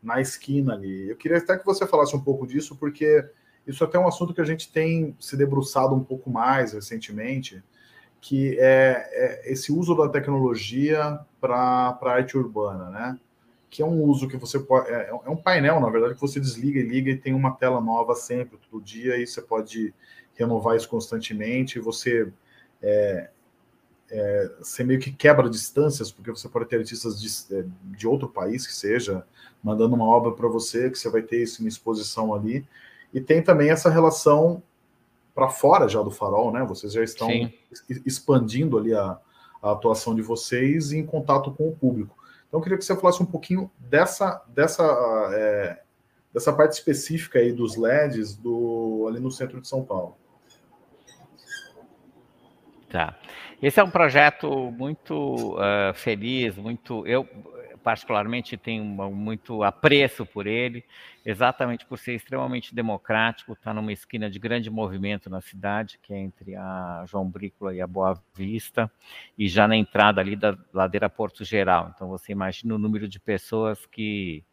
[0.00, 1.10] na esquina ali.
[1.10, 3.28] Eu queria até que você falasse um pouco disso, porque
[3.66, 6.72] isso é até é um assunto que a gente tem se debruçado um pouco mais
[6.72, 7.62] recentemente,
[8.20, 13.18] que é, é esse uso da tecnologia para a arte urbana, né?
[13.70, 14.90] Que é um uso que você pode.
[14.90, 17.80] É, é, um painel, na verdade, que você desliga e liga e tem uma tela
[17.80, 19.94] nova sempre, todo dia, e você pode
[20.34, 21.78] renovar isso constantemente.
[21.78, 22.32] Você,
[22.82, 23.30] é,
[24.10, 27.64] é, você meio que quebra distâncias, porque você pode ter artistas de, é,
[27.96, 29.24] de outro país que seja,
[29.62, 32.66] mandando uma obra para você, que você vai ter isso em exposição ali.
[33.14, 34.60] E tem também essa relação
[35.32, 36.64] para fora já do farol, né?
[36.64, 37.52] Vocês já estão Sim.
[38.04, 39.16] expandindo ali a,
[39.62, 42.19] a atuação de vocês em contato com o público.
[42.50, 44.82] Então, eu queria que você falasse um pouquinho dessa, dessa,
[45.32, 45.82] é,
[46.34, 50.16] dessa parte específica aí dos LEDs do, ali no centro de São Paulo.
[52.88, 53.16] Tá.
[53.62, 57.06] Esse é um projeto muito uh, feliz, muito.
[57.06, 57.24] Eu,
[57.82, 60.84] particularmente tenho muito apreço por ele,
[61.24, 66.18] exatamente por ser extremamente democrático, está numa esquina de grande movimento na cidade, que é
[66.18, 68.90] entre a João Brícola e a Boa Vista,
[69.36, 71.92] e já na entrada ali da ladeira Porto Geral.
[71.94, 74.44] Então você imagina o número de pessoas que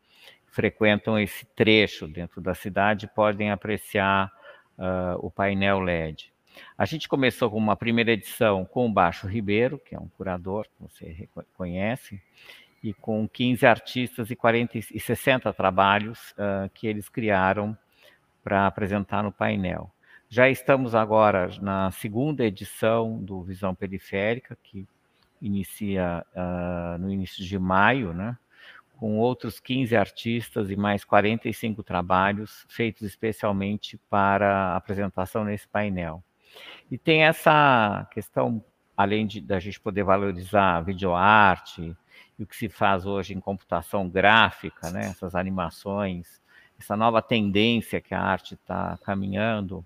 [0.48, 4.32] frequentam esse trecho dentro da cidade podem apreciar
[4.78, 6.32] uh, o painel LED.
[6.78, 10.66] A gente começou com uma primeira edição com o Baixo Ribeiro, que é um curador
[10.66, 12.22] que você conhece,
[12.88, 17.78] e com 15 artistas e, 40, e 60 trabalhos uh, que eles criaram
[18.42, 19.92] para apresentar no painel.
[20.30, 24.88] Já estamos agora na segunda edição do Visão Periférica, que
[25.42, 28.38] inicia uh, no início de maio, né?
[28.98, 36.24] com outros 15 artistas e mais 45 trabalhos feitos especialmente para apresentação nesse painel.
[36.90, 38.64] E tem essa questão,
[38.96, 41.96] além de da gente poder valorizar videoarte,
[42.38, 46.42] e o que se faz hoje em computação gráfica, né, essas animações,
[46.80, 49.86] essa nova tendência que a arte está caminhando.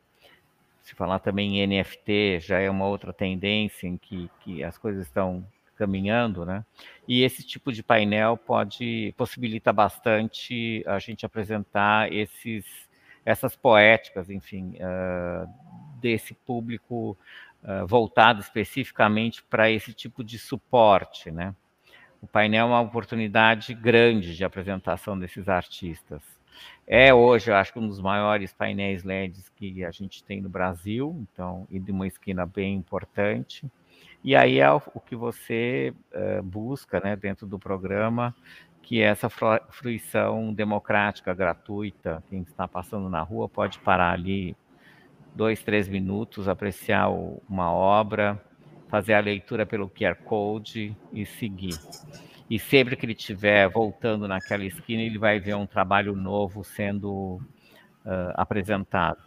[0.82, 5.06] Se falar também em NFT, já é uma outra tendência em que, que as coisas
[5.06, 5.46] estão
[5.78, 6.64] caminhando, né?
[7.08, 12.66] E esse tipo de painel pode possibilita bastante a gente apresentar esses
[13.26, 15.48] essas poéticas, enfim, uh,
[16.00, 17.18] desse público
[17.64, 21.56] uh, voltado especificamente para esse tipo de suporte, né?
[22.22, 26.22] O painel é uma oportunidade grande de apresentação desses artistas.
[26.86, 31.26] É hoje, eu acho, um dos maiores painéis LEDs que a gente tem no Brasil,
[31.32, 33.66] então, e de uma esquina bem importante.
[34.24, 38.36] E aí é o que você uh, busca né, dentro do programa,
[38.84, 42.24] que é essa fruição democrática, gratuita.
[42.30, 44.56] Quem está passando na rua pode parar ali
[45.34, 48.40] dois, três minutos, apreciar o, uma obra,
[48.92, 51.80] fazer a leitura pelo QR Code e seguir.
[52.50, 57.36] E sempre que ele estiver voltando naquela esquina, ele vai ver um trabalho novo sendo
[58.06, 59.24] uh, apresentado.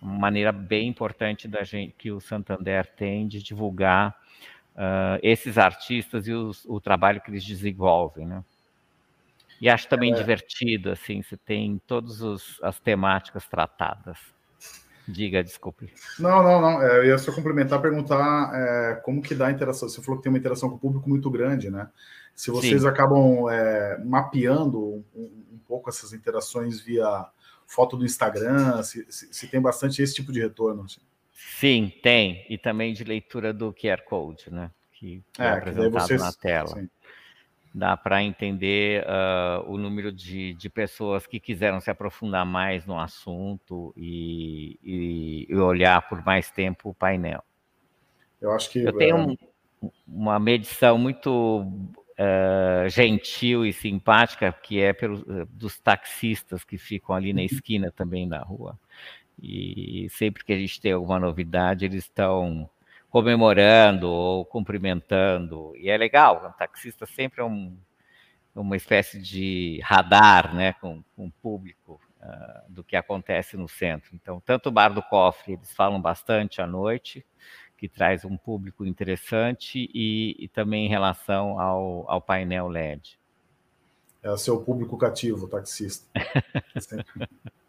[0.00, 4.16] Uma maneira bem importante da gente que o Santander tem de divulgar
[4.74, 8.42] uh, esses artistas e os, o trabalho que eles desenvolvem, né?
[9.60, 10.16] E acho também é.
[10.16, 12.22] divertido, assim, você tem todas
[12.62, 14.33] as temáticas tratadas.
[15.06, 15.92] Diga, desculpe.
[16.18, 16.82] Não, não, não.
[16.82, 19.88] É, eu ia só complementar, perguntar é, como que dá a interação.
[19.88, 21.88] Você falou que tem uma interação com o público muito grande, né?
[22.34, 22.88] Se vocês Sim.
[22.88, 27.26] acabam é, mapeando um, um, pouco essas interações via
[27.66, 30.84] foto do Instagram, se, se, se tem bastante esse tipo de retorno.
[30.84, 31.00] Assim.
[31.32, 32.44] Sim, tem.
[32.48, 34.70] E também de leitura do QR Code, né?
[34.92, 36.68] Que, que é, é apresentado que vocês, na tela.
[36.68, 36.88] Sim
[37.74, 42.98] dá para entender uh, o número de, de pessoas que quiseram se aprofundar mais no
[42.98, 47.42] assunto e, e, e olhar por mais tempo o painel.
[48.40, 48.78] Eu acho que.
[48.78, 49.36] Eu tenho um,
[50.06, 57.16] uma medição muito uh, gentil e simpática, que é pelos, uh, dos taxistas que ficam
[57.16, 58.78] ali na esquina também da rua.
[59.42, 62.70] E sempre que a gente tem alguma novidade, eles estão
[63.14, 65.72] comemorando ou cumprimentando.
[65.76, 67.78] E é legal, o taxista sempre é um,
[68.52, 74.10] uma espécie de radar né, com, com o público uh, do que acontece no centro.
[74.14, 77.24] Então, tanto o Bar do Cofre, eles falam bastante à noite,
[77.78, 83.16] que traz um público interessante, e, e também em relação ao, ao painel LED.
[84.24, 86.04] É o seu público cativo, taxista.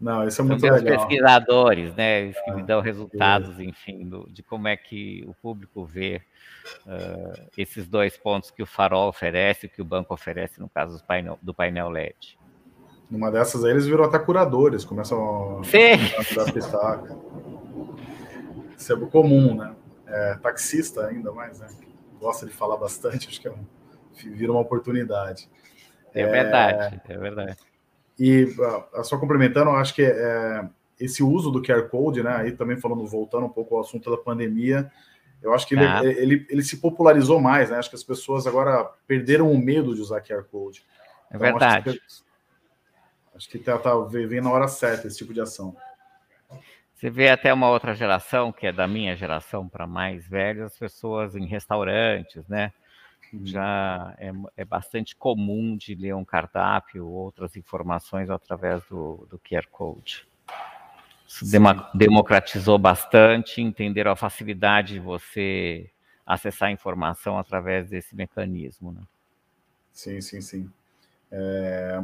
[0.00, 0.78] Não, isso é muito legal.
[0.78, 3.64] Os pesquisadores, né, os que é, me dão resultados, é.
[3.64, 6.22] enfim, do, de como é que o público vê
[6.86, 11.04] uh, esses dois pontos que o farol oferece, que o banco oferece, no caso do
[11.04, 12.38] painel, do painel LED.
[13.10, 15.94] Numa dessas aí, eles viram até curadores, começam Sim.
[15.94, 17.16] a dar pitaca.
[18.76, 19.74] Isso é comum, né?
[20.06, 21.68] É, taxista ainda mais, né?
[22.20, 23.64] Gosta de falar bastante, acho que é um,
[24.32, 25.48] vira uma oportunidade.
[26.14, 27.56] É, é verdade, é verdade.
[28.18, 32.34] E uh, só complementando, acho que é, esse uso do QR Code, né?
[32.36, 34.90] Aí também falando, voltando um pouco ao assunto da pandemia,
[35.40, 36.00] eu acho que ele, ah.
[36.04, 37.78] ele, ele, se popularizou mais, né?
[37.78, 40.84] Acho que as pessoas agora perderam o medo de usar QR Code.
[41.30, 41.90] É então, verdade.
[41.90, 45.76] Acho que, acho que tá, tá, vem na hora certa esse tipo de ação.
[46.92, 50.76] Você vê até uma outra geração, que é da minha geração para mais velhos, as
[50.76, 52.72] pessoas em restaurantes, né?
[53.44, 59.38] Já é, é, bastante comum de ler um cardápio ou outras informações através do, do
[59.38, 60.26] QR Code.
[61.26, 61.44] Isso
[61.94, 65.90] democratizou bastante, entenderam a facilidade de você
[66.26, 68.92] acessar a informação através desse mecanismo.
[68.92, 69.02] Né?
[69.92, 70.70] Sim, sim, sim.
[71.30, 72.02] É...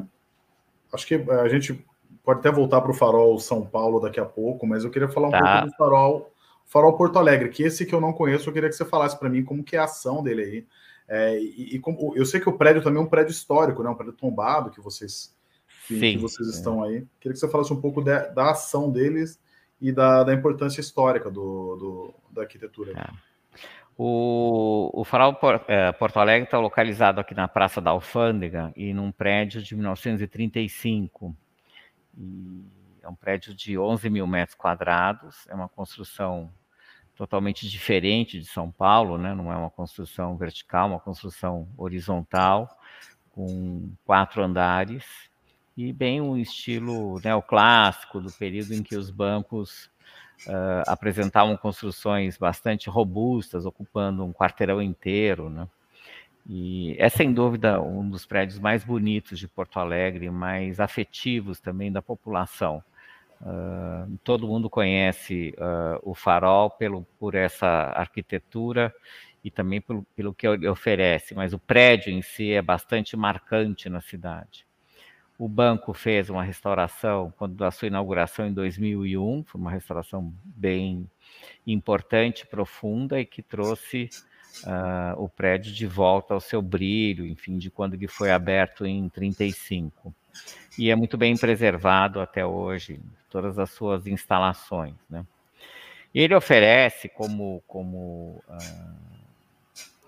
[0.93, 1.85] Acho que a gente
[2.23, 5.29] pode até voltar para o Farol São Paulo daqui a pouco, mas eu queria falar
[5.29, 5.53] um tá.
[5.53, 6.33] pouco do Farol,
[6.67, 9.29] Farol Porto Alegre, que esse que eu não conheço, eu queria que você falasse para
[9.29, 10.67] mim como que é a ação dele aí.
[11.09, 13.91] É, e, e como, eu sei que o prédio também é um prédio histórico, né?
[13.91, 15.35] Um prédio tombado que vocês,
[15.87, 17.07] que, que vocês estão aí.
[17.21, 19.39] Queria que você falasse um pouco de, da ação deles
[19.81, 22.93] e da, da importância histórica do, do da arquitetura.
[22.93, 23.35] É.
[23.97, 25.39] O, o Farol
[25.69, 31.37] é, Porto Alegre está localizado aqui na Praça da Alfândega e num prédio de 1935.
[32.17, 32.65] E
[33.03, 36.51] é um prédio de 11 mil metros quadrados, é uma construção
[37.17, 39.35] totalmente diferente de São Paulo, né?
[39.35, 42.69] não é uma construção vertical, uma construção horizontal,
[43.31, 45.05] com quatro andares,
[45.77, 49.91] e bem um estilo neoclássico do período em que os bancos
[50.47, 55.51] uh, apresentavam construções bastante robustas, ocupando um quarteirão inteiro.
[55.51, 55.69] Né?
[56.47, 61.91] E é sem dúvida um dos prédios mais bonitos de Porto Alegre, mais afetivos também
[61.91, 62.83] da população.
[63.45, 68.95] Uh, todo mundo conhece uh, o farol pelo, por essa arquitetura
[69.45, 73.91] e também pelo, pelo que ele oferece, mas o prédio em si é bastante marcante
[73.91, 74.67] na cidade.
[75.39, 81.07] O banco fez uma restauração quando da sua inauguração em 2001, foi uma restauração bem
[81.67, 84.09] importante, profunda e que trouxe
[84.63, 89.09] uh, o prédio de volta ao seu brilho, enfim, de quando ele foi aberto em
[89.09, 90.15] 35.
[90.79, 94.95] E é muito bem preservado até hoje, todas as suas instalações.
[95.09, 95.25] Né?
[96.15, 98.95] E ele oferece como, como uh,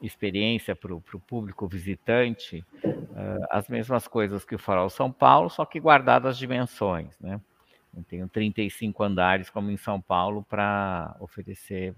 [0.02, 5.64] experiência para o público visitante uh, as mesmas coisas que o Farol São Paulo, só
[5.64, 7.18] que guardadas as dimensões.
[7.20, 7.40] Né?
[7.96, 11.94] Eu tenho 35 andares, como em São Paulo, para oferecer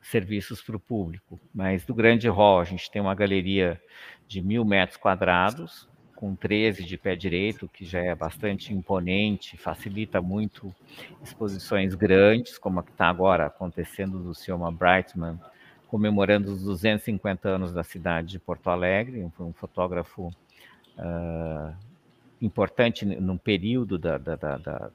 [0.00, 1.40] serviços para o público.
[1.54, 3.80] Mas do grande hall, a gente tem uma galeria
[4.26, 10.20] de mil metros quadrados, com 13 de pé direito, que já é bastante imponente, facilita
[10.20, 10.74] muito
[11.22, 15.38] exposições grandes, como a que está agora acontecendo do Cioma Brightman,
[15.86, 20.26] comemorando os 250 anos da cidade de Porto Alegre, um, fotógrafo
[20.98, 21.74] uh,
[22.42, 24.90] importante num período da, da, da,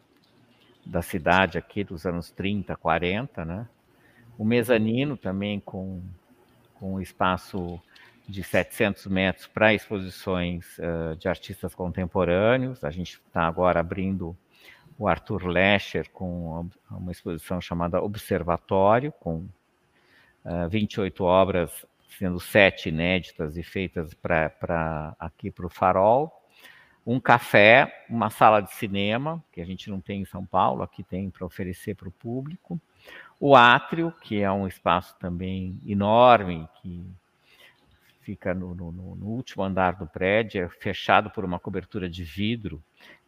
[0.85, 3.67] da, cidade aqui, dos anos 30, 40, né?
[4.37, 6.01] O mezanino também com,
[6.75, 7.79] com espaço
[8.27, 12.83] de 700 metros para exposições uh, de artistas contemporâneos.
[12.83, 14.35] A gente está agora abrindo
[14.97, 19.47] o Arthur Lescher com uma exposição chamada Observatório, com
[20.45, 21.85] uh, 28 obras,
[22.17, 26.31] sendo sete inéditas e feitas para aqui para o Farol.
[27.05, 31.03] Um café, uma sala de cinema, que a gente não tem em São Paulo, aqui
[31.03, 32.79] tem para oferecer para o público.
[33.45, 37.05] O átrio, que é um espaço também enorme, que
[38.21, 42.81] fica no, no, no, último andar do prédio, é fechado por uma cobertura de vidro,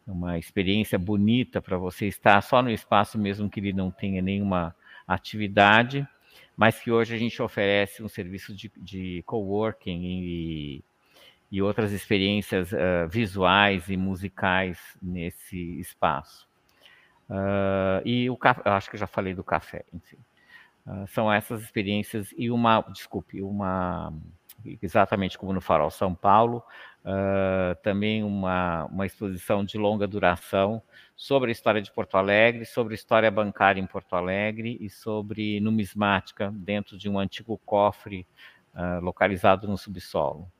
[0.06, 4.74] uma experiência bonita para você estar só no espaço mesmo que ele não tenha nenhuma
[5.06, 6.08] atividade,
[6.56, 10.84] mas que hoje a gente oferece um serviço de, de coworking e,
[11.52, 16.45] e outras experiências uh, visuais e musicais nesse espaço.
[17.28, 20.18] Uh, e o acho que já falei do café, enfim.
[20.86, 24.12] Uh, são essas experiências e uma, desculpe, uma
[24.82, 26.62] exatamente como no Farol São Paulo,
[27.04, 30.82] uh, também uma, uma exposição de longa duração
[31.16, 35.60] sobre a história de Porto Alegre, sobre a história bancária em Porto Alegre e sobre
[35.60, 38.26] numismática dentro de um antigo cofre
[39.00, 40.52] localizado no subsolo.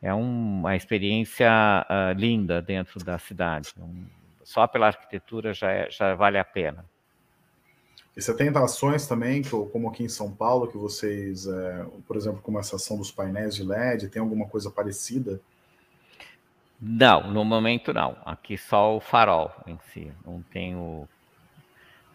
[0.00, 3.74] É um, uma experiência uh, linda dentro da cidade.
[3.78, 4.06] Um,
[4.48, 6.82] só pela arquitetura já, é, já vale a pena.
[8.16, 12.40] E você tem ações também, como aqui em São Paulo, que vocês, é, por exemplo,
[12.40, 15.38] como essa ação dos painéis de LED, tem alguma coisa parecida?
[16.80, 18.16] Não, no momento não.
[18.24, 20.10] Aqui só o farol em si.
[20.24, 21.06] Não tem, o,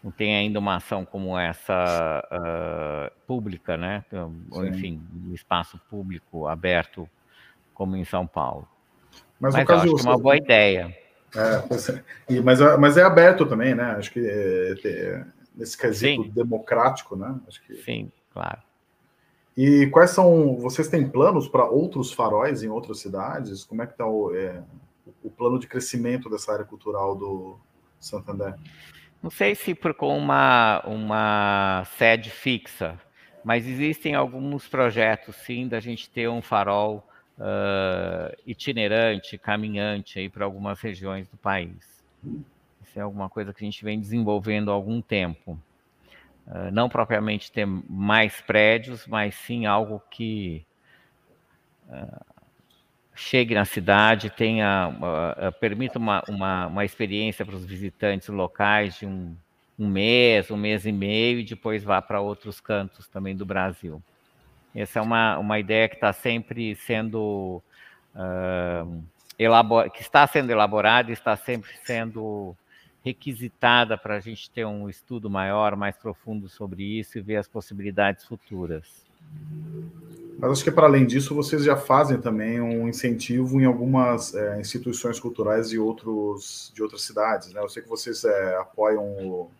[0.02, 4.04] não tem ainda uma ação como essa uh, pública, né?
[4.10, 4.66] Sim.
[4.66, 7.08] Enfim, um espaço público aberto
[7.72, 8.66] como em São Paulo.
[9.38, 11.03] Mas, mas eu acho que é uma boa ideia.
[11.36, 13.96] É, mas, mas é aberto também, né?
[13.96, 15.24] Acho que é, é,
[15.54, 16.30] nesse quesito Sim.
[16.30, 17.34] democrático, né?
[17.48, 17.74] Acho que...
[17.76, 18.62] Sim, claro.
[19.56, 20.56] E quais são.
[20.56, 23.64] Vocês têm planos para outros faróis em outras cidades?
[23.64, 24.60] Como é que está o, é,
[25.22, 27.56] o plano de crescimento dessa área cultural do
[28.00, 28.54] Santander?
[29.22, 33.00] Não sei se por com uma, uma sede fixa,
[33.44, 37.08] mas existem alguns projetos, sim, da gente ter um farol
[37.38, 42.02] uh, itinerante, caminhante aí para algumas regiões do país.
[42.82, 45.58] Isso é alguma coisa que a gente vem desenvolvendo há algum tempo.
[46.46, 50.64] Uh, não propriamente ter mais prédios, mas sim algo que
[51.88, 52.24] uh,
[53.14, 59.06] chegue na cidade, tenha, uh, permita uma, uma, uma experiência para os visitantes locais de
[59.06, 59.34] um,
[59.78, 64.02] um mês, um mês e meio, e depois vá para outros cantos também do Brasil.
[64.74, 67.62] Essa é uma, uma ideia que está sempre sendo
[68.14, 69.02] uh,
[69.92, 72.56] que está sendo elaborada e está sempre sendo
[73.04, 77.46] requisitada para a gente ter um estudo maior, mais profundo sobre isso e ver as
[77.46, 79.04] possibilidades futuras.
[80.38, 84.60] Mas acho que para além disso, vocês já fazem também um incentivo em algumas é,
[84.60, 87.60] instituições culturais de, outros, de outras cidades, né?
[87.60, 89.50] Eu sei que vocês é, apoiam o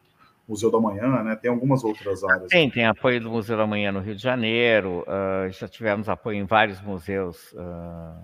[0.47, 1.37] Museu da Manhã, né?
[1.37, 2.49] Tem algumas outras áreas.
[2.49, 6.39] Tem, tem apoio do Museu da Manhã no Rio de Janeiro, uh, já tivemos apoio
[6.39, 8.15] em vários museus uh,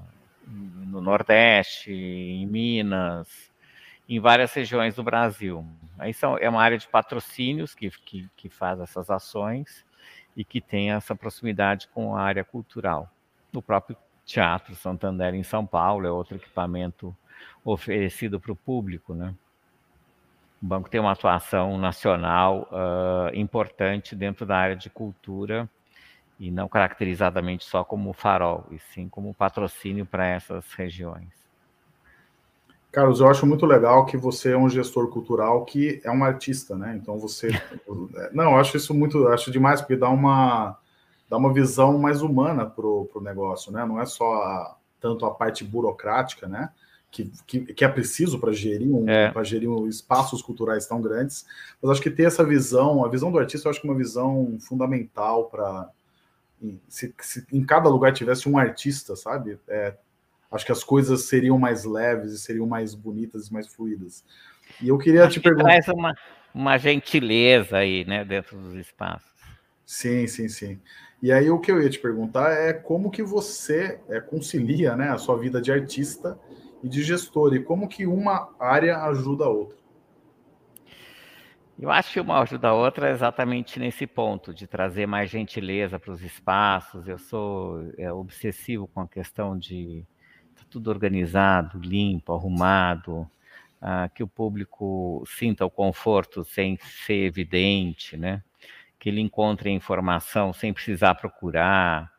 [0.47, 3.51] no Nordeste, em Minas,
[4.09, 5.65] em várias regiões do Brasil.
[5.99, 9.85] Aí são, é uma área de patrocínios que, que, que faz essas ações
[10.37, 13.11] e que tem essa proximidade com a área cultural.
[13.55, 17.17] O próprio Teatro Santander em São Paulo é outro equipamento
[17.65, 19.35] oferecido para o público, né?
[20.63, 25.69] O banco tem uma atuação nacional uh, importante dentro da área de cultura
[26.39, 31.29] e não caracterizadamente só como farol, e sim como patrocínio para essas regiões.
[32.91, 36.77] Carlos, eu acho muito legal que você é um gestor cultural que é um artista,
[36.77, 36.99] né?
[37.01, 37.51] Então você.
[38.33, 39.29] Não, eu acho isso muito.
[39.29, 40.77] Acho demais, porque dá uma,
[41.29, 43.85] dá uma visão mais humana para o negócio, né?
[43.85, 46.71] Não é só a, tanto a parte burocrática, né?
[47.11, 49.33] Que, que, que é preciso para gerir, um, é.
[49.45, 51.45] gerir um, espaços culturais tão grandes,
[51.83, 53.99] mas acho que ter essa visão, a visão do artista, eu acho que é uma
[53.99, 55.91] visão fundamental para.
[56.89, 59.59] Se, se, em cada lugar tivesse um artista, sabe?
[59.67, 59.95] É,
[60.53, 64.25] acho que as coisas seriam mais leves e seriam mais bonitas e mais fluídas.
[64.81, 65.69] E eu queria acho te que perguntar.
[65.69, 66.15] Traz uma,
[66.55, 69.31] uma gentileza aí, né, dentro dos espaços.
[69.87, 70.79] Sim, sim, sim.
[71.23, 75.11] E aí o que eu ia te perguntar é como que você é, concilia né,
[75.11, 76.39] a sua vida de artista
[76.83, 79.79] e de gestor, e como que uma área ajuda a outra.
[81.79, 86.13] Eu acho que uma ajuda a outra exatamente nesse ponto, de trazer mais gentileza para
[86.13, 87.09] os espaços.
[87.09, 90.05] Eu sou é, obsessivo com a questão de
[90.69, 93.29] tudo organizado, limpo, arrumado,
[93.81, 98.43] ah, que o público sinta o conforto sem ser evidente, né?
[99.01, 102.13] que ele encontre informação sem precisar procurar,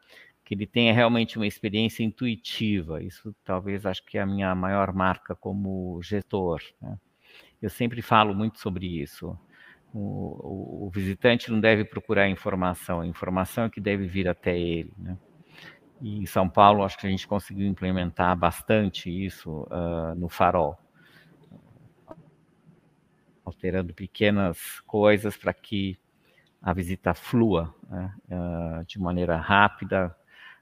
[0.51, 3.01] que ele tenha realmente uma experiência intuitiva.
[3.01, 6.61] Isso talvez acho que é a minha maior marca como gestor.
[6.81, 6.99] Né?
[7.61, 9.39] Eu sempre falo muito sobre isso.
[9.93, 14.59] O, o, o, visitante não deve procurar informação, a informação é que deve vir até
[14.59, 14.91] ele.
[14.97, 15.17] Né?
[16.01, 20.77] E em São Paulo, acho que a gente conseguiu implementar bastante isso uh, no farol,
[23.45, 25.97] alterando pequenas coisas para que
[26.61, 30.13] a visita flua né, uh, de maneira rápida,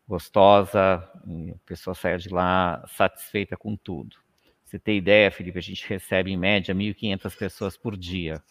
[0.10, 4.18] gostosa, a pessoa saia de lá satisfeita com tudo.
[4.66, 8.42] Você tem ideia, Felipe, a gente recebe em média 1.500 pessoas por dia.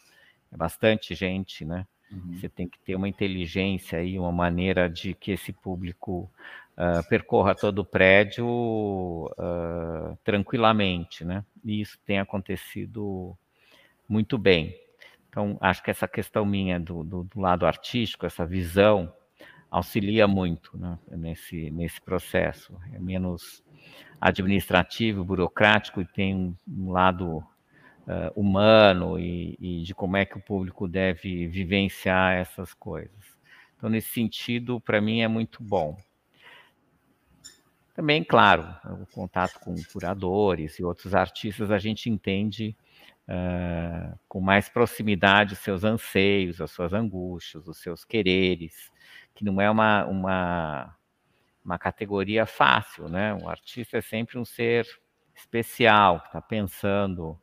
[0.53, 1.85] É bastante gente, né?
[2.13, 2.39] Uhum.
[2.39, 6.31] Você tem que ter uma inteligência e uma maneira de que esse público
[6.77, 11.45] uh, percorra todo o prédio uh, tranquilamente, né?
[11.65, 13.37] E isso tem acontecido
[14.09, 14.75] muito bem.
[15.29, 19.13] Então, acho que essa questão minha do, do, do lado artístico, essa visão
[19.71, 22.75] auxilia muito né, nesse, nesse processo.
[22.93, 23.63] É menos
[24.21, 30.43] administrativo, burocrático e tem um lado uh, humano e, e, de como é que o
[30.43, 33.39] público deve vivenciar essas coisas.
[33.77, 35.97] Então, nesse sentido, para mim é muito bom.
[37.95, 42.77] Também, claro, o contato com curadores e outros artistas, a gente entende
[43.29, 48.91] uh, com mais proximidade os seus anseios, as suas angústias, os seus quereres,
[49.39, 50.97] que não é uma, uma,
[51.65, 53.33] uma categoria fácil, né?
[53.35, 54.85] Um artista é sempre um ser
[55.33, 57.39] especial, que está pensando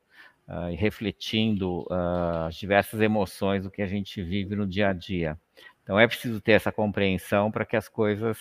[0.46, 4.94] uh, e refletindo uh, as diversas emoções do que a gente vive no dia a
[4.94, 5.40] dia.
[5.84, 8.38] Então é preciso ter essa compreensão para que as coisas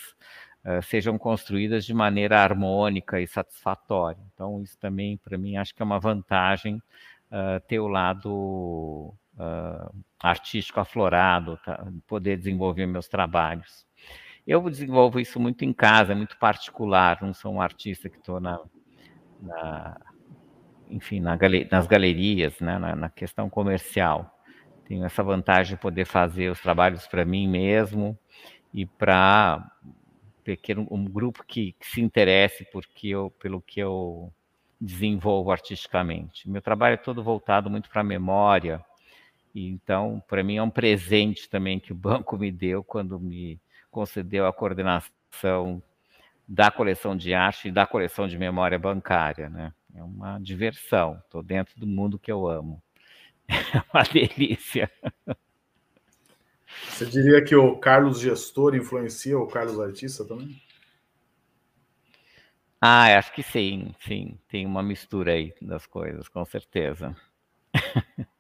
[0.65, 4.21] uh, sejam construídas de maneira harmônica e satisfatória.
[4.35, 6.83] Então, isso também, para mim, acho que é uma vantagem
[7.67, 11.87] ter o lado uh, artístico aflorado, tá?
[12.07, 13.87] poder desenvolver meus trabalhos.
[14.47, 18.41] Eu desenvolvo isso muito em casa, é muito particular, não sou um artista que estou
[18.41, 18.61] na,
[19.41, 20.01] na,
[20.91, 21.39] enfim, na
[21.71, 22.79] nas galerias, né?
[22.79, 24.35] na, na questão comercial
[24.85, 28.19] tenho essa vantagem de poder fazer os trabalhos para mim mesmo
[28.73, 29.71] e para
[30.43, 34.33] pequeno um grupo que, que se interesse porque eu, pelo que eu
[34.81, 36.49] desenvolvo artisticamente.
[36.49, 38.85] Meu trabalho é todo voltado muito para a memória,
[39.55, 44.47] então, para mim, é um presente também que o banco me deu quando me concedeu
[44.47, 45.83] a coordenação
[46.47, 49.49] da coleção de arte e da coleção de memória bancária.
[49.49, 49.73] Né?
[49.95, 52.83] É uma diversão, estou dentro do mundo que eu amo.
[53.47, 54.91] É uma delícia.
[56.89, 60.61] Você diria que o Carlos gestor influencia o Carlos artista também?
[62.81, 64.39] Ah, acho que sim, sim.
[64.49, 67.17] Tem uma mistura aí das coisas, com certeza.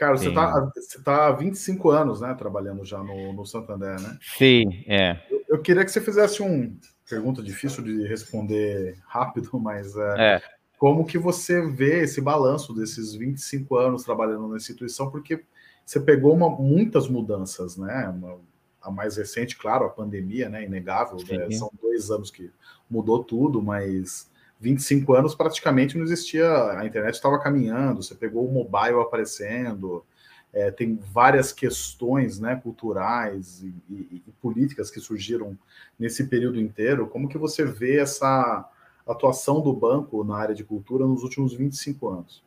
[0.00, 4.16] Carlos, você está você tá há 25 anos, né, trabalhando já no, no Santander, né?
[4.38, 5.20] Sim, é.
[5.30, 6.72] Eu, eu queria que você fizesse uma
[7.06, 10.42] pergunta difícil de responder rápido, mas é, é.
[10.78, 15.44] como que você vê esse balanço desses 25 anos trabalhando na instituição, porque
[15.84, 18.08] você pegou uma, muitas mudanças, né?
[18.08, 18.38] Uma,
[18.80, 20.64] a mais recente, claro, a pandemia, né?
[20.64, 21.50] Inegável, né?
[21.50, 22.50] são dois anos que
[22.88, 24.29] mudou tudo, mas
[24.60, 30.04] 25 anos praticamente não existia, a internet estava caminhando, você pegou o mobile aparecendo,
[30.52, 35.56] é, tem várias questões né, culturais e, e, e, políticas que surgiram
[35.98, 37.06] nesse período inteiro.
[37.06, 38.68] Como que você vê essa
[39.06, 42.42] atuação do banco na área de cultura nos últimos 25 anos?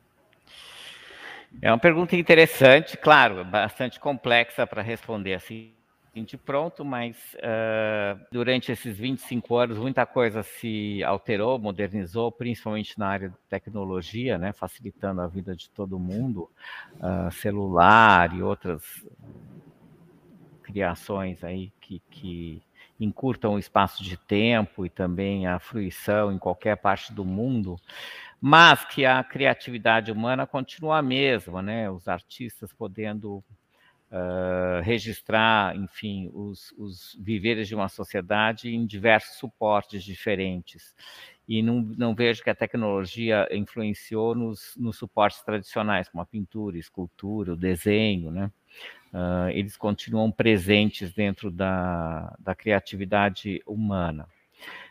[1.61, 5.72] É uma pergunta interessante, claro, bastante complexa para responder assim
[6.21, 13.07] de pronto, mas uh, durante esses 25 anos muita coisa se alterou, modernizou, principalmente na
[13.07, 16.49] área de tecnologia, né, facilitando a vida de todo mundo,
[16.95, 18.83] uh, celular e outras
[20.61, 22.61] criações aí que, que
[22.99, 27.79] encurtam o espaço de tempo e também a fruição em qualquer parte do mundo
[28.45, 31.89] mas que a criatividade humana continua a mesma, né?
[31.89, 33.41] Os artistas podendo
[34.13, 40.93] uh, registrar, enfim, os, os viveres de uma sociedade em diversos suportes diferentes.
[41.47, 46.77] E não, não vejo que a tecnologia influenciou nos, nos suportes tradicionais, como a pintura,
[46.77, 48.51] a escultura, o desenho, né?
[49.11, 54.27] Uh, eles continuam presentes dentro da, da criatividade humana.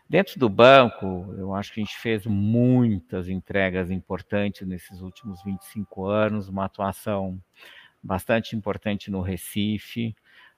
[0.08, 6.06] Dentro do banco, eu acho que a gente fez muitas entregas importantes nesses últimos 25
[6.06, 7.42] anos, uma atuação
[8.03, 10.14] bastante importante no Recife,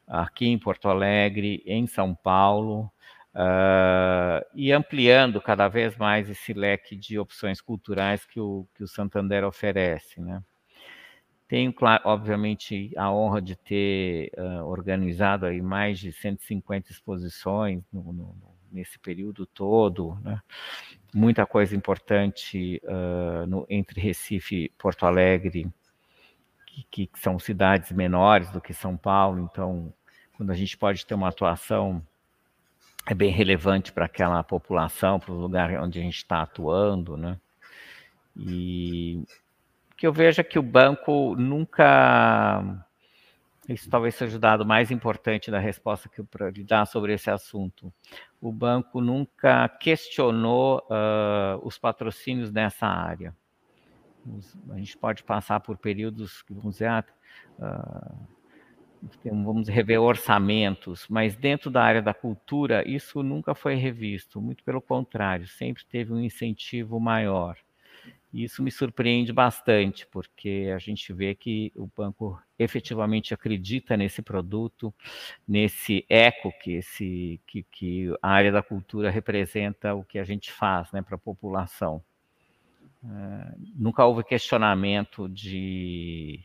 [0.07, 2.90] aqui em Porto Alegre, em São Paulo,
[3.34, 8.88] uh, e ampliando cada vez mais esse leque de opções culturais que o, que o
[8.88, 10.20] Santander oferece.
[10.20, 10.42] Né?
[11.49, 11.74] Tenho,
[12.05, 18.99] obviamente, a honra de ter uh, organizado aí mais de 150 exposições no, no nesse
[18.99, 20.40] período todo, né?
[21.14, 25.68] muita coisa importante uh, no, entre Recife e Porto Alegre,
[26.91, 29.93] que, que, são cidades menores do que São Paulo, então,
[30.37, 32.03] quando a gente pode ter uma atuação
[33.07, 37.39] é bem relevante para aquela população, para o lugar onde a gente está atuando, né?
[38.37, 39.22] E
[39.97, 42.85] que eu vejo é que o banco nunca
[43.68, 47.31] isso talvez seja o dado mais importante da resposta que eu lhe dar sobre esse
[47.31, 47.93] assunto.
[48.41, 53.35] O banco nunca questionou uh, os patrocínios nessa área.
[54.70, 57.05] A gente pode passar por períodos que vamos dizer,
[57.59, 58.29] uh,
[59.25, 64.41] vamos rever orçamentos, mas dentro da área da cultura isso nunca foi revisto.
[64.41, 67.57] Muito pelo contrário, sempre teve um incentivo maior.
[68.33, 74.22] E isso me surpreende bastante, porque a gente vê que o banco efetivamente acredita nesse
[74.22, 74.93] produto,
[75.47, 80.51] nesse eco que, esse, que, que a área da cultura representa o que a gente
[80.51, 82.03] faz né, para a população.
[83.05, 86.40] Uh, nunca houve questionamento de,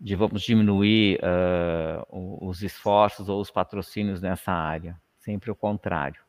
[0.00, 6.20] de vamos diminuir uh, os esforços ou os patrocínios nessa área, sempre o contrário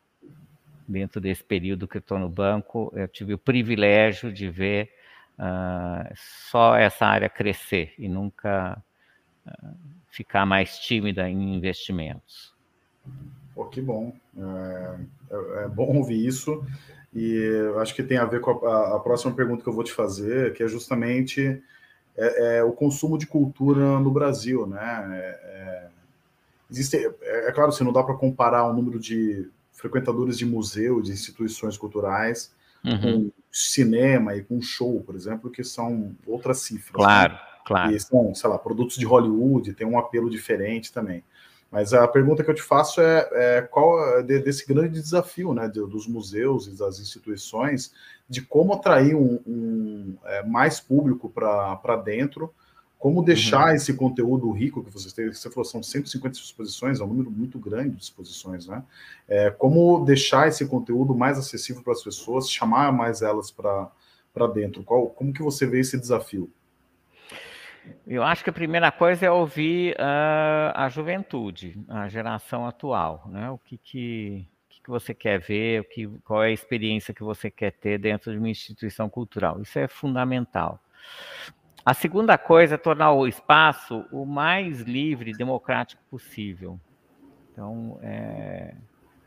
[0.88, 4.92] dentro desse período que estou no banco, eu tive o privilégio de ver
[5.36, 8.80] uh, só essa área crescer e nunca
[10.10, 12.54] ficar mais tímida em investimentos.
[13.56, 14.12] Pô, que bom.
[14.36, 14.96] É,
[15.30, 16.62] é, é, bom ouvir isso.
[17.14, 17.50] E
[17.80, 20.52] acho que tem a ver com a, a, próxima pergunta que eu vou te fazer,
[20.52, 21.62] que é justamente
[22.14, 25.08] é, é o consumo de cultura no Brasil, né?
[25.10, 25.88] É, é
[26.70, 31.12] existe, é, claro, você não dá para comparar o número de frequentadores de museu, de
[31.12, 32.52] instituições culturais,
[32.84, 33.00] uhum.
[33.00, 36.92] com cinema e com show, por exemplo, que são outras cifras.
[36.92, 37.40] Claro, né?
[37.64, 37.92] claro.
[37.92, 41.24] E são, sei lá, produtos de Hollywood, tem um apelo diferente também.
[41.70, 45.68] Mas a pergunta que eu te faço é, é qual é desse grande desafio, né,
[45.68, 47.92] dos museus e das instituições,
[48.28, 52.52] de como atrair um, um é, mais público para dentro
[52.98, 53.74] como deixar uhum.
[53.74, 57.58] esse conteúdo rico que vocês têm, você falou, são 150 exposições, é um número muito
[57.58, 58.82] grande de exposições, né?
[59.28, 64.82] É, como deixar esse conteúdo mais acessível para as pessoas, chamar mais elas para dentro?
[64.82, 66.50] Qual, como que você vê esse desafio?
[68.06, 73.50] Eu acho que a primeira coisa é ouvir uh, a juventude, a geração atual, né?
[73.50, 77.50] O que, que, que você quer ver, o que, qual é a experiência que você
[77.50, 79.60] quer ter dentro de uma instituição cultural.
[79.60, 80.80] Isso é fundamental.
[81.84, 86.80] A segunda coisa é tornar o espaço o mais livre e democrático possível.
[87.52, 88.74] Então, é,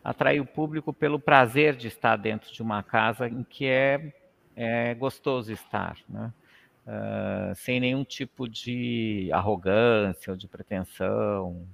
[0.04, 4.14] atrair o público pelo prazer de estar dentro de uma casa em que é,
[4.56, 6.32] é gostoso estar, né?
[7.56, 11.68] Sem nenhum tipo de arrogância ou de pretensão,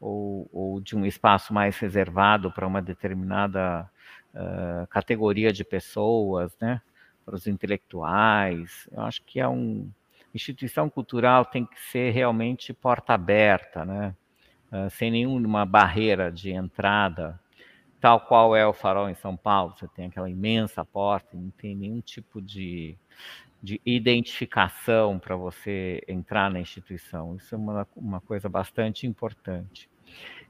[0.00, 3.88] ou, ou de um espaço mais reservado para uma determinada
[4.34, 6.80] uh, categoria de pessoas, né?
[7.24, 8.88] para os intelectuais.
[8.90, 9.90] Eu acho que é um,
[10.34, 14.14] instituição cultural tem que ser realmente porta aberta, né?
[14.72, 17.40] Uh, sem nenhuma barreira de entrada,
[18.00, 19.74] tal qual é o farol em São Paulo.
[19.76, 22.96] Você tem aquela imensa porta, não tem nenhum tipo de,
[23.62, 27.34] de identificação para você entrar na instituição.
[27.36, 29.88] Isso é uma, uma coisa bastante importante.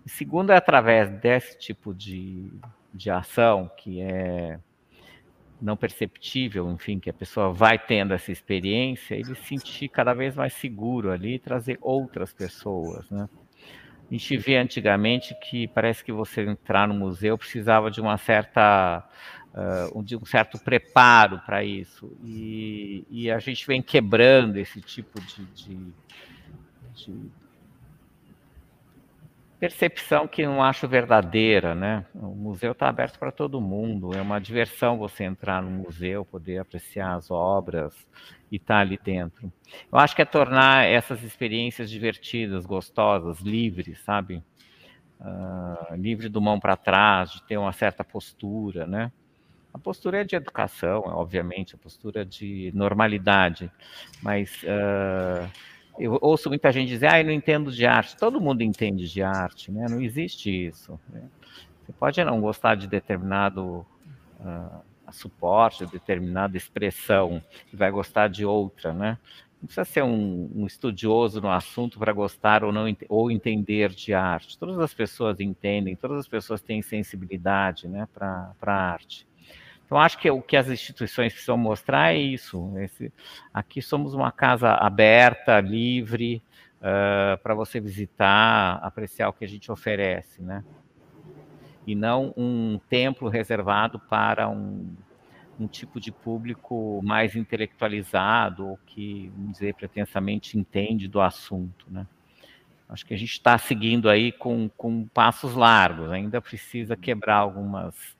[0.05, 2.53] E segundo, é através desse tipo de,
[2.93, 4.59] de ação, que é
[5.61, 10.37] não perceptível, enfim, que a pessoa vai tendo essa experiência, ele se sentir cada vez
[10.37, 13.29] mais seguro ali e trazer outras pessoas, né?
[14.11, 19.07] A gente vê antigamente que parece que você entrar no museu precisava de uma certa
[19.59, 25.21] uh, de um certo preparo para isso e, e, a gente vem quebrando esse tipo
[25.21, 25.93] de, de,
[26.95, 27.31] de
[29.59, 32.07] percepção que não acho verdadeira, né?
[32.15, 36.59] O museu está aberto para todo mundo, é uma diversão você entrar no museu, poder
[36.59, 37.93] apreciar as obras
[38.53, 39.53] e estar tá ali dentro.
[39.91, 44.43] Eu acho que é tornar essas experiências divertidas, gostosas, livres, sabe?
[45.21, 49.11] Uh, livre do mão para trás, de ter uma certa postura, né?
[49.79, 53.70] A postura é de educação, obviamente, a postura de normalidade,
[54.20, 55.49] mas uh,
[55.97, 58.16] eu ouço muita gente dizer, ah, eu não entendo de arte.
[58.16, 59.87] Todo mundo entende de arte, né?
[59.89, 60.99] Não existe isso.
[61.09, 61.22] Né?
[61.87, 63.87] Você pode não gostar de determinado
[64.41, 67.41] uh, suporte, de determinada expressão,
[67.72, 69.16] e vai gostar de outra, né?
[69.61, 74.12] Não precisa ser um, um estudioso no assunto para gostar ou não ou entender de
[74.12, 74.59] arte.
[74.59, 79.29] Todas as pessoas entendem, todas as pessoas têm sensibilidade, né, para a arte.
[79.89, 82.76] Então, acho que o que as instituições precisam mostrar é isso.
[82.76, 83.11] Esse,
[83.55, 86.43] aqui somos uma casa aberta, livre,
[86.76, 90.62] uh, para você visitar, apreciar o que a gente oferece, né?
[91.86, 94.95] E não um templo reservado para um,
[95.59, 102.07] um tipo de público mais intelectualizado ou que, vamos dizer, pretensamente entende do assunto, né?
[102.91, 108.18] Acho que a gente está seguindo aí com, com passos largos, ainda precisa quebrar algumas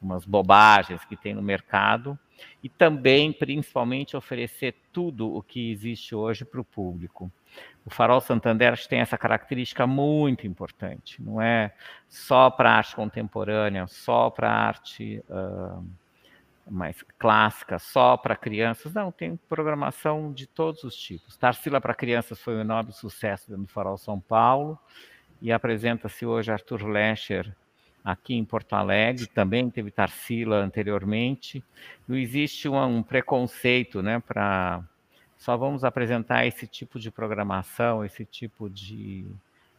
[0.00, 2.18] umas bobagens que tem no mercado
[2.62, 7.30] e também, principalmente, oferecer tudo o que existe hoje para o público.
[7.84, 11.22] O Farol Santander tem essa característica muito importante.
[11.22, 11.74] Não é
[12.08, 15.84] só para arte contemporânea, só para arte uh,
[16.70, 18.92] mais clássica, só para crianças.
[18.92, 21.36] Não, tem programação de todos os tipos.
[21.36, 24.78] Tarsila para crianças foi um enorme sucesso do Farol São Paulo
[25.40, 27.54] e apresenta-se hoje Arthur Lescher
[28.10, 31.62] aqui em Porto Alegre, também teve Tarsila anteriormente.
[32.06, 34.82] Não existe um, um preconceito, né, para
[35.36, 39.24] só vamos apresentar esse tipo de programação, esse tipo de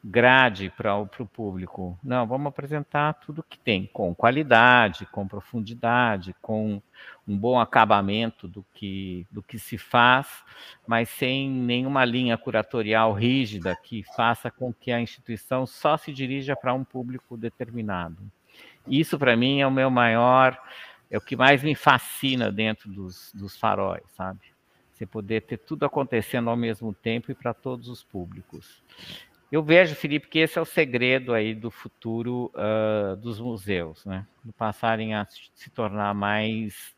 [0.03, 1.97] grade para o público.
[2.03, 6.81] Não, vamos apresentar tudo que tem, com qualidade, com profundidade, com
[7.27, 10.27] um bom acabamento do que, do que se faz,
[10.87, 16.55] mas sem nenhuma linha curatorial rígida que faça com que a instituição só se dirija
[16.55, 18.23] para um público determinado.
[18.87, 20.59] Isso, para mim, é o meu maior,
[21.11, 24.39] é o que mais me fascina dentro dos, dos faróis, sabe?
[24.93, 28.83] Você poder ter tudo acontecendo ao mesmo tempo e para todos os públicos.
[29.51, 34.25] Eu vejo, Felipe, que esse é o segredo aí do futuro uh, dos museus, né?
[34.57, 35.25] Passarem a
[35.55, 36.93] se tornar mais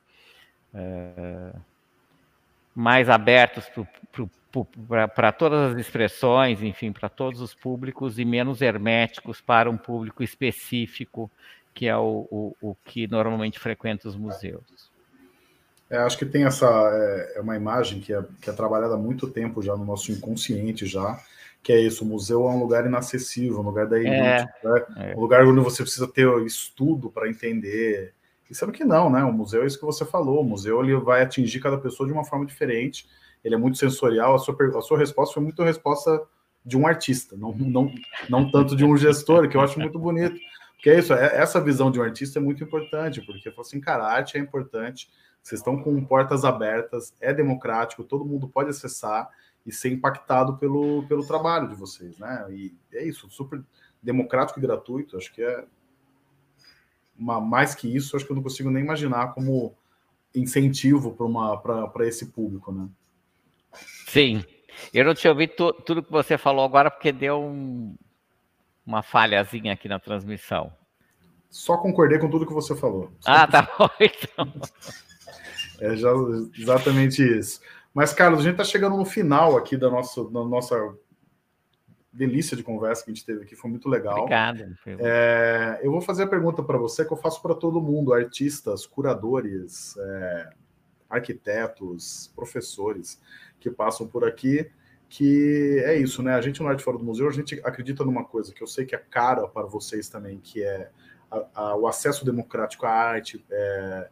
[0.73, 1.57] uh,
[2.75, 3.69] mais abertos
[5.15, 10.23] para todas as expressões, enfim, para todos os públicos e menos herméticos para um público
[10.23, 11.31] específico,
[11.73, 14.91] que é o, o, o que normalmente frequenta os museus.
[15.89, 18.97] É, acho que tem essa é, é uma imagem que é, que é trabalhada há
[18.97, 21.21] muito tempo já no nosso inconsciente já
[21.63, 24.85] que é isso, o museu é um lugar inacessível, um lugar da elite, é, né?
[24.97, 25.15] é.
[25.15, 28.13] um lugar onde você precisa ter estudo para entender.
[28.49, 29.23] E sabe que não, né?
[29.23, 32.13] O museu é isso que você falou, o museu ele vai atingir cada pessoa de
[32.13, 33.07] uma forma diferente,
[33.43, 36.21] ele é muito sensorial, a sua, a sua resposta foi muito resposta
[36.65, 37.91] de um artista, não, não,
[38.29, 40.39] não tanto de um gestor, que eu acho muito bonito.
[40.75, 44.03] Porque é isso, é, essa visão de um artista é muito importante, porque assim, cara,
[44.03, 45.09] a arte é importante,
[45.41, 49.29] vocês estão com portas abertas, é democrático, todo mundo pode acessar,
[49.65, 52.45] e ser impactado pelo, pelo trabalho de vocês, né?
[52.49, 53.63] E é isso, super
[54.01, 55.17] democrático e gratuito.
[55.17, 55.65] Acho que é
[57.17, 59.75] uma, mais que isso, acho que eu não consigo nem imaginar como
[60.33, 61.15] incentivo
[61.93, 62.87] para esse público, né?
[64.07, 64.43] Sim.
[64.93, 67.95] Eu não tinha ouvido tu, tudo que você falou agora porque deu um,
[68.85, 70.73] uma falhazinha aqui na transmissão.
[71.49, 73.11] Só concordei com tudo que você falou.
[73.19, 74.53] Só ah, tá bom, então.
[75.81, 76.09] É já,
[76.57, 77.61] exatamente isso.
[77.93, 80.75] Mas, Carlos, a gente está chegando no final aqui da nossa, da nossa
[82.11, 84.19] delícia de conversa que a gente teve aqui, foi muito legal.
[84.19, 84.75] Obrigado.
[84.99, 88.85] É, eu vou fazer a pergunta para você que eu faço para todo mundo: artistas,
[88.85, 90.49] curadores, é,
[91.09, 93.21] arquitetos, professores
[93.59, 94.69] que passam por aqui.
[95.07, 96.33] Que é isso, né?
[96.35, 98.85] A gente no Arte Fora do Museu, a gente acredita numa coisa que eu sei
[98.85, 100.89] que é cara para vocês também, que é
[101.29, 104.09] a, a, o acesso democrático à arte, é,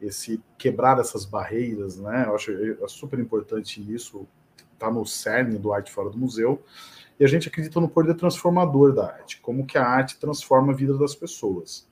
[0.00, 2.24] esse quebrar essas barreiras, né?
[2.26, 4.26] Eu acho é super importante isso,
[4.72, 6.62] está no cerne do Arte Fora do Museu.
[7.18, 10.76] E a gente acredita no poder transformador da arte, como que a arte transforma a
[10.76, 11.86] vida das pessoas.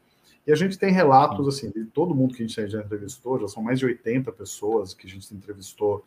[0.46, 3.48] E a gente tem relatos, assim, de todo mundo que a gente já entrevistou, já
[3.48, 6.04] são mais de 80 pessoas que a gente entrevistou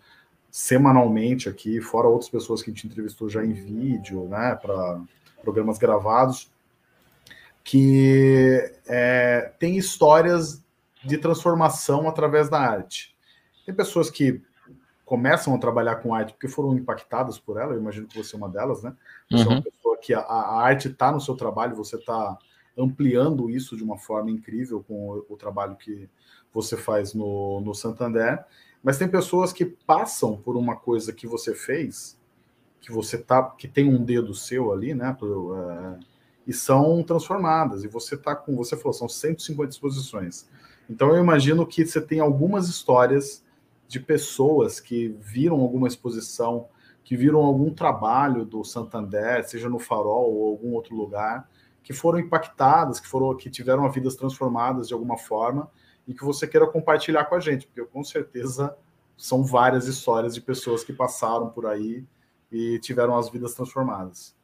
[0.51, 5.01] semanalmente aqui, fora outras pessoas que a gente entrevistou já em vídeo, né, para
[5.41, 6.51] programas gravados,
[7.63, 10.63] que é, tem histórias
[11.07, 13.15] de transformação através da arte.
[13.65, 14.41] Tem pessoas que
[15.05, 18.37] começam a trabalhar com arte porque foram impactadas por ela, eu imagino que você é
[18.37, 18.93] uma delas, né?
[19.31, 19.41] Você uhum.
[19.41, 19.61] é uma uhum.
[19.61, 22.37] pessoa que a, a arte está no seu trabalho, você está
[22.77, 26.09] ampliando isso de uma forma incrível com o, o, trabalho que
[26.53, 28.43] você faz no, no Santander.
[28.83, 32.19] Mas tem pessoas que passam por uma coisa que você fez,
[32.81, 35.17] que você tá, que tem um dedo seu ali, né?
[35.21, 35.99] É,
[36.45, 37.83] e são transformadas.
[37.83, 40.47] E você tá com, você falou, são 150 exposições.
[40.89, 43.43] Então eu imagino que você tem algumas histórias
[43.87, 46.67] de pessoas que viram alguma exposição,
[47.03, 51.49] que viram algum trabalho do Santander, seja no Farol ou algum outro lugar,
[51.83, 55.71] que foram impactadas, que foram que tiveram vidas transformadas de alguma forma
[56.05, 58.75] e que você queira compartilhar com a gente, porque com certeza
[59.17, 62.05] são várias histórias de pessoas que passaram por aí
[62.51, 64.35] e tiveram as vidas transformadas.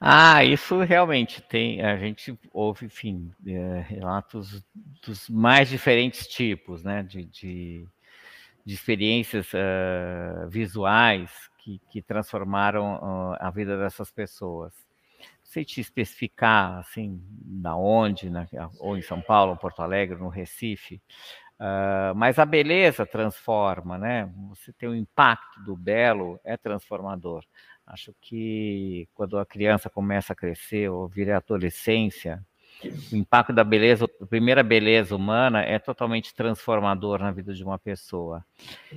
[0.00, 1.82] Ah, isso realmente tem.
[1.82, 4.62] A gente ouve, enfim, é, relatos
[5.04, 7.02] dos mais diferentes tipos, né?
[7.02, 7.86] De, de,
[8.64, 14.74] de experiências uh, visuais que, que transformaram uh, a vida dessas pessoas.
[15.18, 18.46] Não sei te especificar, assim, da onde, né?
[18.80, 21.00] ou em São Paulo, Porto Alegre, no Recife,
[21.60, 24.30] uh, mas a beleza transforma, né?
[24.48, 27.44] Você tem o impacto do belo, é transformador.
[27.86, 32.42] Acho que quando a criança começa a crescer ou vira adolescência,
[33.12, 37.78] o impacto da beleza, a primeira beleza humana é totalmente transformador na vida de uma
[37.78, 38.44] pessoa.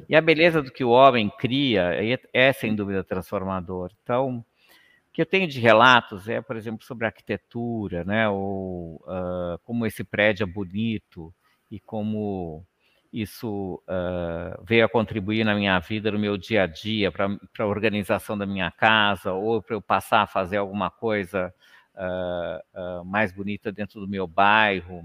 [0.10, 3.92] E a beleza do que o homem cria é, é sem dúvida transformador.
[4.02, 8.28] Então, o que eu tenho de relatos é, por exemplo, sobre arquitetura, né?
[8.30, 11.34] Ou uh, como esse prédio é bonito
[11.70, 12.66] e como
[13.12, 17.28] isso uh, veio a contribuir na minha vida, no meu dia a dia, para
[17.60, 21.54] a organização da minha casa, ou para eu passar a fazer alguma coisa
[21.96, 25.04] uh, uh, mais bonita dentro do meu bairro.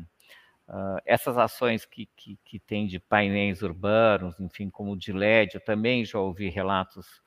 [1.05, 5.61] Essas ações que, que, que tem de painéis urbanos, enfim, como o de LED, eu
[5.61, 7.21] também já ouvi relatos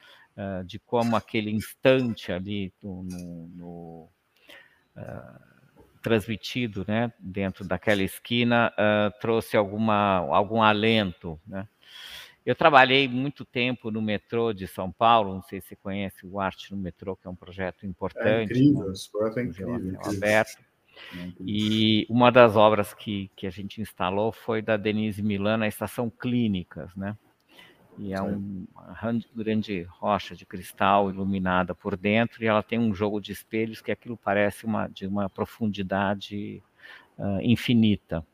[0.66, 4.10] de como aquele instante ali no, no, no
[6.06, 8.72] transmitido né, dentro daquela esquina
[9.20, 11.68] trouxe alguma, algum alento, né?
[12.46, 16.40] Eu trabalhei muito tempo no metrô de São Paulo, não sei se você conhece o
[16.40, 18.28] Arte no Metrô, que é um projeto importante.
[18.30, 19.76] É incrível, esse projeto é incrível.
[19.78, 20.00] incrível.
[20.06, 20.64] Aberto.
[21.18, 25.68] É e uma das obras que, que a gente instalou foi da Denise Milan, na
[25.68, 27.18] Estação Clínicas, né?
[27.98, 32.94] E é um, uma grande rocha de cristal iluminada por dentro, e ela tem um
[32.94, 36.62] jogo de espelhos que aquilo parece uma, de uma profundidade
[37.18, 38.26] uh, infinita.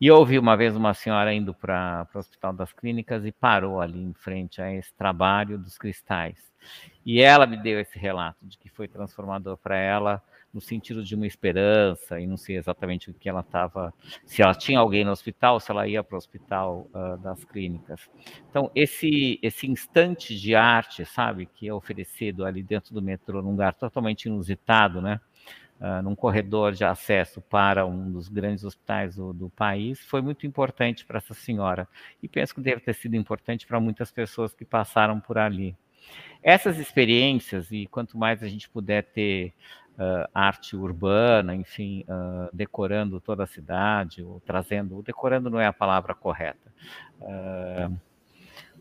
[0.00, 3.80] E eu ouvi uma vez uma senhora indo para o Hospital das Clínicas e parou
[3.80, 6.36] ali em frente a esse trabalho dos cristais.
[7.04, 10.22] E ela me deu esse relato de que foi transformador para ela
[10.52, 13.92] no sentido de uma esperança, e não sei exatamente o que ela estava,
[14.24, 18.10] se ela tinha alguém no hospital, se ela ia para o hospital uh, das clínicas.
[18.50, 23.52] Então, esse, esse instante de arte, sabe, que é oferecido ali dentro do metrô, num
[23.52, 25.20] lugar totalmente inusitado, né?
[25.82, 30.46] uh, num corredor de acesso para um dos grandes hospitais do, do país, foi muito
[30.46, 31.88] importante para essa senhora.
[32.22, 35.76] E penso que deve ter sido importante para muitas pessoas que passaram por ali.
[36.42, 39.52] Essas experiências, e quanto mais a gente puder ter
[39.98, 45.72] uh, arte urbana, enfim, uh, decorando toda a cidade, ou trazendo, decorando não é a
[45.72, 46.72] palavra correta,
[47.20, 47.94] uh,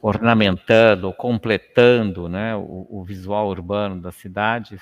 [0.02, 4.82] ornamentando ou completando né, o, o, visual urbano das cidades,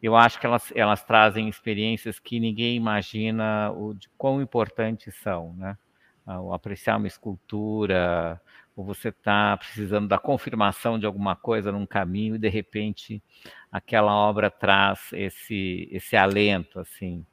[0.00, 5.52] eu acho que elas, elas trazem experiências que ninguém imagina o, de quão importantes são.
[5.54, 5.76] Né?
[6.24, 8.40] O apreciar uma escultura,
[8.76, 13.22] ou você está precisando da confirmação de alguma coisa num caminho e de repente
[13.70, 17.24] aquela obra traz esse, esse alento, assim.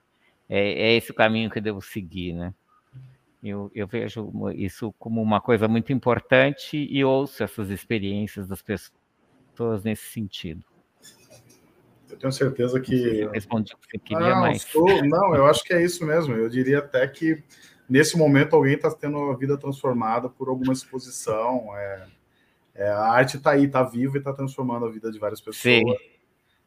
[0.48, 2.54] É, é esse o caminho que eu devo seguir, né?
[3.42, 9.82] Eu, eu, vejo isso como uma coisa muito importante e ouço essas experiências das pessoas
[9.84, 10.62] nesse sentido.
[12.10, 13.30] Eu tenho certeza que.
[13.32, 14.64] Respondi o que você queria, não, mas.
[14.64, 15.06] Sou...
[15.06, 16.34] Não, eu acho que é isso mesmo.
[16.34, 17.42] Eu diria até que
[17.90, 21.76] nesse momento alguém está tendo a vida transformada por alguma exposição.
[21.76, 22.08] É...
[22.76, 26.00] É, a arte está aí, está viva e está transformando a vida de várias pessoas.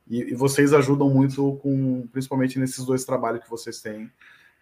[0.06, 4.10] E, e vocês ajudam muito com, principalmente nesses dois trabalhos que vocês têm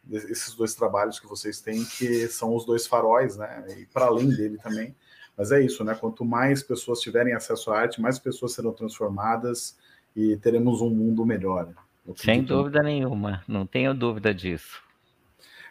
[0.09, 3.65] esses dois trabalhos que vocês têm, que são os dois faróis, né?
[3.79, 4.95] E para além dele também.
[5.37, 5.95] Mas é isso, né?
[5.95, 9.79] Quanto mais pessoas tiverem acesso à arte, mais pessoas serão transformadas
[10.15, 11.73] e teremos um mundo melhor.
[12.17, 14.83] Sem dúvida nenhuma, não tenho dúvida disso.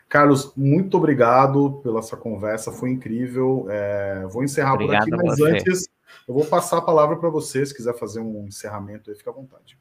[0.10, 3.68] Carlos, muito obrigado pela essa conversa, foi incrível.
[3.70, 5.88] É, vou encerrar Obrigado por aqui, mas antes
[6.28, 9.34] eu vou passar a palavra para você, se quiser fazer um encerramento aí, fica à
[9.34, 9.78] vontade.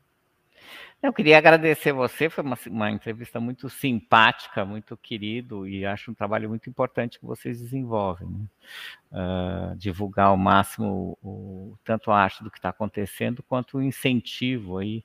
[1.01, 6.15] Eu queria agradecer você, foi uma, uma entrevista muito simpática, muito querido, e acho um
[6.15, 8.29] trabalho muito importante que vocês desenvolvem.
[8.29, 8.47] Né?
[9.13, 14.79] Uh, divulgar ao máximo o, tanto a arte do que está acontecendo, quanto o incentivo
[14.79, 15.05] aí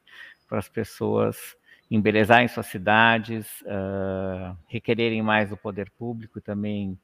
[0.50, 1.56] para as pessoas
[1.96, 6.98] embelezarem suas cidades, uh, requererem mais do poder público e também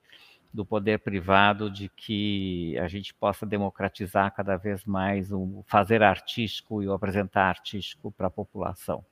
[0.52, 6.82] do poder privado de que a gente possa democratizar cada vez mais o fazer artístico
[6.82, 9.06] e o apresentar artístico para a população.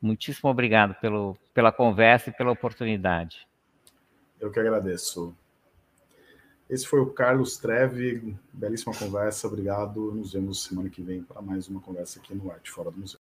[0.00, 3.46] Muitíssimo obrigado pelo, pela conversa e pela oportunidade.
[4.40, 5.32] Eu que agradeço.
[6.68, 10.10] Esse foi o Carlos Treve, belíssima conversa, obrigado.
[10.10, 13.21] Nos vemos semana que vem para mais uma conversa aqui no Arte Fora do Museu.